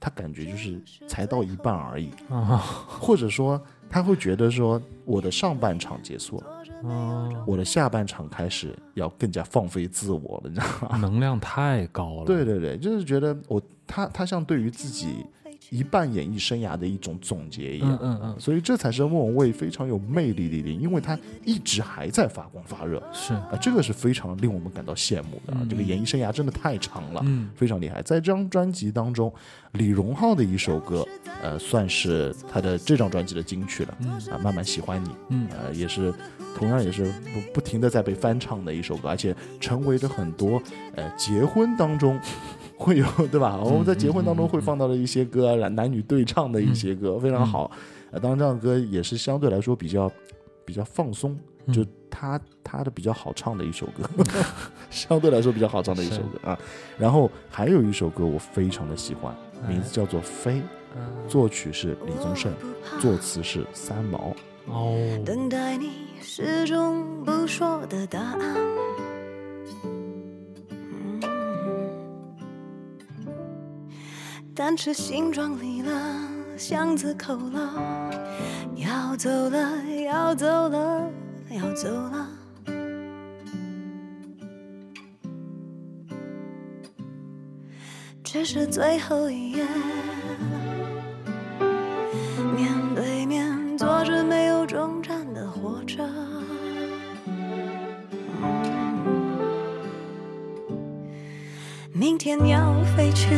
[0.00, 2.56] 他感觉就是才到一半而已，啊
[2.88, 6.46] 或者说他会觉得说我的上半场结束了。
[6.88, 10.98] 啊，我的下半场开始要更加放飞自我了，你知道吗？
[10.98, 12.24] 能量太高了。
[12.24, 15.24] 对对对，就是觉得我他他像对于自己
[15.74, 18.36] 一半演艺生涯的一种总结一样，嗯嗯嗯。
[18.38, 23.02] 所以这才是莫文蔚非常有魅力的一点，因为他一直还在发光发热。
[23.12, 25.68] 是，啊，这个是非常令我们感到羡慕的啊，嗯。
[25.68, 27.20] 这个演艺生涯真的太长了。
[27.24, 27.50] 嗯。
[27.56, 29.32] 非常厉害，在这张专辑当中，
[29.72, 31.04] 李荣浩的一首歌，
[31.42, 33.98] 呃，算是他的这张专辑的金曲了。
[34.00, 34.12] 嗯。
[34.30, 35.48] 啊，慢慢喜欢你，嗯。
[35.50, 36.14] 呃，也是
[36.56, 40.62] 同样也是不不停的在被翻唱的一首歌，而且成为了很多
[40.94, 42.16] 呃结婚当中
[42.76, 43.58] 会有 对吧？
[43.62, 47.70] 我们在结婚当中会放到的一些歌，男男女对唱的一些歌，非常好。
[48.10, 50.10] 呃，当然这样的歌也是相对来说比较
[50.64, 51.38] 比较放松，
[51.72, 54.08] 就嗯他他的比较好唱的一首歌，
[54.88, 56.58] 相对来说比较好唱的一首歌啊。
[56.96, 59.34] 然后还有一首歌我非常的喜欢，
[59.68, 60.52] 名字叫做《飞》，
[60.96, 62.52] 嗯作曲是李宗盛，
[63.00, 64.34] 作词是三毛。
[64.66, 64.96] 哦，
[65.26, 65.90] 等待你
[66.20, 68.40] 始终不说的答案。
[74.54, 75.90] 单车新装离了，
[76.56, 78.10] 巷子口了，
[78.76, 81.10] 要走了，要走了，
[81.50, 82.28] 要走了。
[88.22, 89.66] 这是最后一页，
[92.54, 96.08] 面对面坐着没有终站的火车。
[101.92, 103.34] 明天要飞去，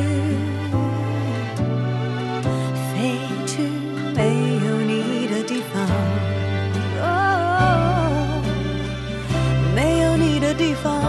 [10.66, 11.00] 地方。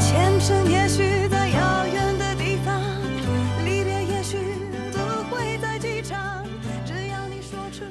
[0.00, 2.82] 前程也许在遥远的地方，
[3.64, 4.36] 离别也许
[4.90, 4.98] 不
[5.32, 6.44] 会在机场。
[6.84, 7.84] 只要你说出。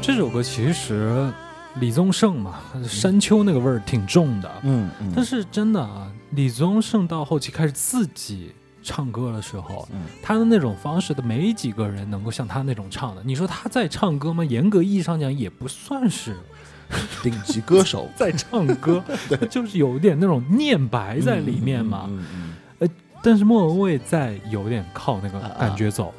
[0.00, 1.32] 这首歌其实
[1.76, 2.58] 李宗盛嘛，
[2.88, 8.52] 山丘那个味儿挺重的，嗯嗯但是真的啊，李宗盛到后期开始自己
[8.82, 13.22] 唱歌的时候，嗯他的那种方式的没几个人能够像他那种唱的。
[13.24, 14.44] 你说他在唱歌吗？
[14.44, 16.36] 严格意义上讲，也不算是
[17.22, 18.08] 顶级歌手。
[18.16, 22.06] 在唱歌， 他就是有点那种念白在里面嘛。
[22.10, 22.52] 嗯嗯
[23.24, 26.12] 但是莫文蔚在有点靠那个感觉走，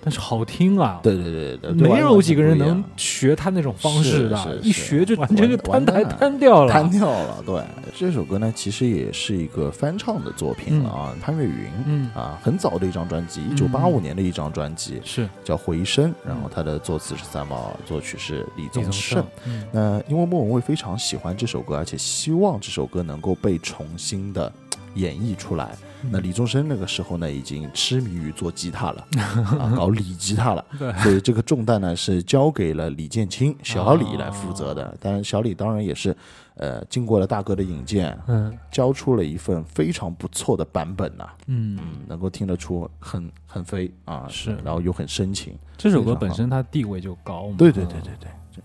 [0.00, 1.00] 但是好听啊。
[1.02, 6.72] 对对对对，没有几个人能学他那种方式的一学就完全就摊台摊掉了。
[6.72, 7.42] 摊掉了。
[7.44, 7.60] 对，
[7.96, 11.68] 这首歌呢，其实也是一个翻唱的作品了啊，潘越云。
[11.86, 24.52] 嗯，啊，很早的一张专辑，一九八五年的一张专辑，是叫《回声》，然后他的作词是三毛，作曲是李李宗宗盛。，嗯那因为莫文蔚非常喜欢这首歌，而且希望这首歌能够被重新的
[24.98, 25.70] 演绎出来。
[26.02, 29.04] 嗯那李宗盛那个时候呢，已经痴迷于做吉他了，
[29.58, 30.64] 啊，搞李吉他了。
[30.78, 34.96] 对所以这个重担呢是交给了李建清、小李来负责的。
[35.00, 36.16] 当然，小李当然也是，
[36.54, 45.58] 呃，经过了大哥的引荐，嗯交出了一份非常不错的版本呐、嗯，嗯，能够听得出很很飞啊，是然后又很深情。
[45.76, 47.56] 这首歌本身它地位就高嘛。
[47.58, 48.62] 对对对对对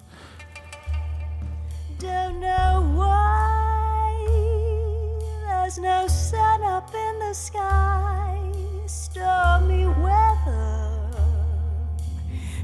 [2.00, 3.53] ，Don't know why
[5.64, 8.38] there's no sun up in the sky,
[8.86, 10.90] stormy weather.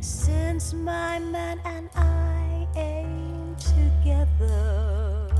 [0.01, 5.31] Since my man and I ain't together,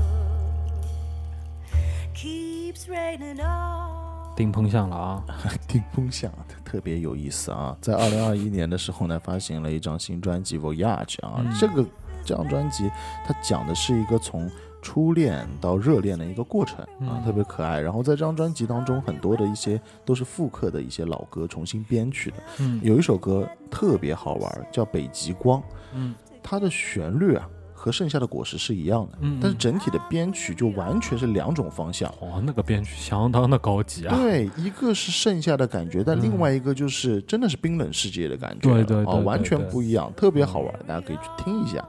[2.14, 3.90] keeps raining on.
[4.34, 5.22] 顶风向了啊。
[5.68, 6.32] 听风向
[6.64, 7.76] 特别有意思啊！
[7.82, 11.84] 在二零二一年的时候呢，发行了一张新专辑《Voyage》啊，嗯这个
[12.24, 12.90] 这张专辑
[13.26, 14.50] 它讲的是一个从
[14.82, 17.80] 初恋到热恋的一个过程啊，嗯特别可爱。
[17.80, 22.36] 然后在这张专辑当中，很多的一些都是复刻的一些老歌重新编曲的。
[22.58, 25.60] 嗯有一首歌特别好玩，叫《北极光》，
[25.94, 32.10] 嗯它的旋律啊和剩下的果实是一样的，嗯但是整体的编曲就完全是两种方向。
[32.20, 34.14] 哦，那个编曲相当的高级啊。
[34.16, 41.86] 对，一个是盛夏的感觉，但嗯另外一个就是真的是冰冷世界的感觉对对对完全不一样，特别好玩，大家可以去听一下。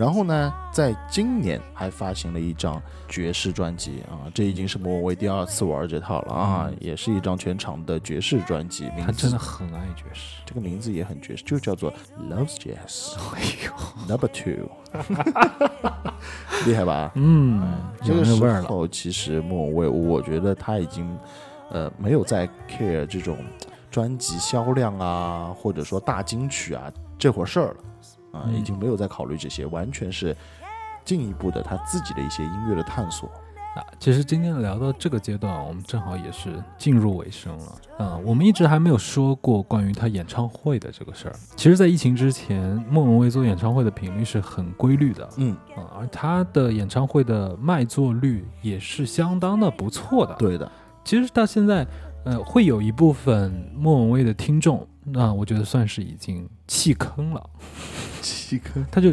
[0.00, 10.40] 嗯然后呢，在今年还发行了一张爵士专辑啊，这已经是莫文蔚第二次玩这套了啊，也是一张全场的爵士专辑，名字他真的很爱爵士。
[10.46, 11.92] 这个名字也很爵士，就叫做
[12.30, 13.72] Loves Jazz 哎呦
[14.08, 14.70] ，Number Two，
[16.66, 17.12] 厉害吧？
[17.14, 17.62] 嗯，
[18.02, 18.42] 这个时。
[18.62, 21.14] 候，其实莫文蔚，我觉得他已经
[21.70, 23.36] 呃没有在 care 这种
[23.90, 27.76] 专辑销量啊，或者说大金曲啊这回事儿了
[28.32, 30.36] 啊，嗯已经没有在考虑这些，完全是
[31.04, 33.30] 进一步的他自己的一些音乐的探索。
[33.76, 37.72] 啊，其实今天聊到这个阶段，我们正好也是进入尾声了。
[38.00, 41.36] 嗯，我们一直还没有说过关于他演唱会的这个事儿。
[41.54, 50.68] 其实，在疫情之前，莫文蔚做演唱会的频率是很规律的，嗯，啊，而他的演唱会的卖座率也是相当的不错的。，对的，
[51.04, 51.86] 其实到现在，
[52.24, 57.50] 呃，会有一部分莫文蔚的听众，那我觉得算是已经弃坑了，
[58.22, 59.12] 弃坑，他就，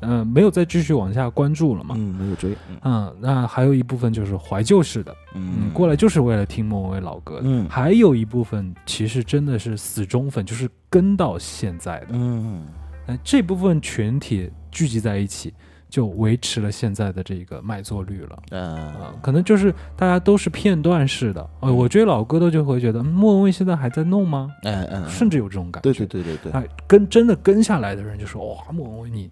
[0.00, 1.94] 呃，没有再继续往下关注了嘛。
[1.98, 7.42] 嗯，没有追，嗯嗯，那还有一部分就是怀旧式的，嗯，过来就是为了听莫文蔚老歌的。
[7.44, 12.08] 嗯还有一部分其实真的是死忠粉，就是跟到现在的。
[12.10, 12.64] 嗯，
[13.06, 15.52] 那，这部分群体聚集在一起，
[15.88, 18.38] 就维持了现在的这个卖座率了。
[18.50, 21.48] 嗯呃，，可能就是大家都是片段式的。
[21.60, 24.50] 呃，我追老歌的就会觉得，嗯莫文蔚现在还在弄吗？
[24.62, 25.92] 嗯嗯，甚至有这种感觉。
[25.92, 29.30] 对对对对对，哎，跟真的跟下来的人就说，哇，莫文蔚你，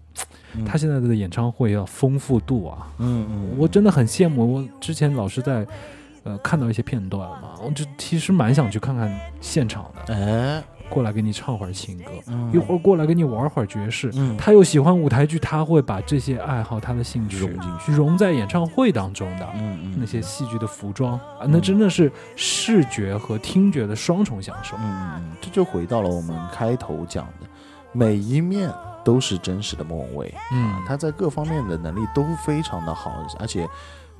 [0.55, 4.55] 嗯他现在的演唱会要丰富度啊，嗯嗯，我真的很羡慕。
[4.55, 5.65] 我之前老是在，
[6.23, 14.11] 呃，看到一些片段嘛，我就其实蛮想去看看现场的，哎，过来给你唱会儿情歌，嗯一会儿过来给你玩会儿爵士。
[14.15, 19.47] 嗯他又喜欢舞台剧，他会把这些爱好、他的兴趣融进去融在演唱会当中的。
[19.55, 24.75] 嗯嗯那些戏剧的服装啊，那真的是视觉和听觉的双重享受。
[24.77, 27.47] 嗯，嗯，这就回到了我们开头讲的，
[27.91, 28.71] 每一面
[29.03, 30.33] 都是真实的莫文蔚。
[30.51, 33.67] 嗯，他在各方面的能力都非常的好，而且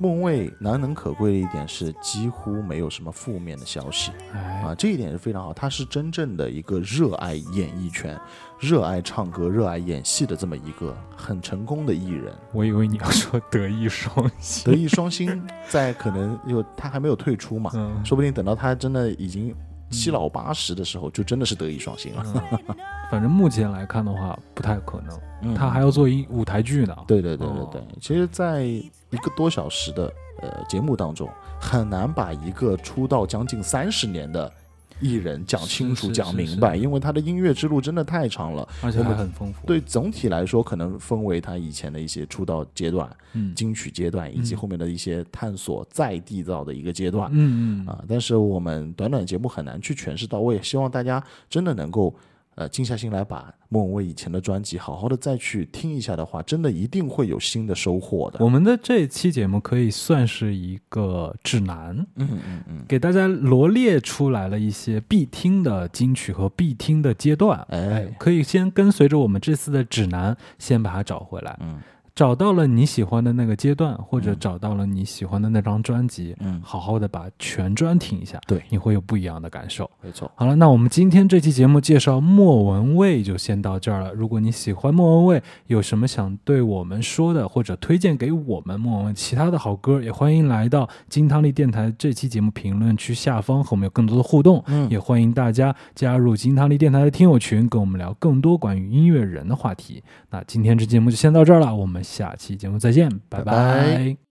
[0.00, 5.52] 莫文蔚难能可贵的一点是几乎没有什么负面的消息哎啊，，这一点是非常好。
[5.52, 8.16] 他是真正的一个热爱演艺圈、
[8.60, 12.32] 热爱唱歌、热爱演戏的这么一个很成功的艺人。
[12.52, 14.64] 我以为你要说德艺双馨。
[14.64, 19.52] 德艺双馨，在可能有他还没有退出嘛，嗯，说不定等到他真的已经
[19.90, 22.22] 七老八十的时候，就真的是德艺双馨了。
[22.68, 22.76] 嗯
[23.10, 25.18] 反正目前来看的话，不太可能。
[25.42, 26.94] 嗯他还要做一舞台剧呢。
[27.06, 30.12] 对对对对哦对，其实，在一个多小时的
[30.42, 31.28] 呃节目当中，
[31.60, 34.52] 很难把一个出道将近三十年的
[35.00, 38.68] 艺人讲清楚、讲明白，因为他的音乐之路真的太长了。
[38.82, 47.30] 而且还很丰富。，对总体来说，可能分为他以前的一些出道阶段、嗯金曲阶段，以及嗯后面的一些探索再缔造的一个阶段。
[47.32, 52.14] 嗯嗯啊，但是我们短短节目很难去诠释到位，希望大家真的能够
[52.58, 58.44] 呃静下心来把莫文蔚以前的专辑好好的再去听一下的话，真的一定会有新的收获的。
[58.44, 67.64] 我们的这期节目可以算是一个指南，嗯嗯嗯，给大家罗列出来了一些必听的金曲和必听的阶段。
[67.70, 71.56] 哎，可以先跟随着我们这次的指南，先把它找回来。
[71.60, 71.78] 嗯
[72.18, 79.88] 找到了你喜欢的那个阶段，或者找到了你喜欢的那张专辑，嗯，好好的把全专听一下，对你会有不一样的感受。
[80.02, 80.28] 没错。
[80.34, 84.12] 好了，那我们今天这期节目介绍莫文蔚就先到这儿了。
[84.12, 94.60] 如果你喜欢莫文蔚，有什么想对我们说的，或者推荐给我们莫文蔚其他的好歌，也欢迎来到金汤力电台这期节目评论区下方和我们有更多的互动。
[94.66, 100.02] 嗯也欢迎大家加入金汤力电台的听友群，跟我们聊更多关于音乐人的话题。
[100.30, 104.18] 那今天这节目就先到这儿了，我们下期节目再见，拜拜。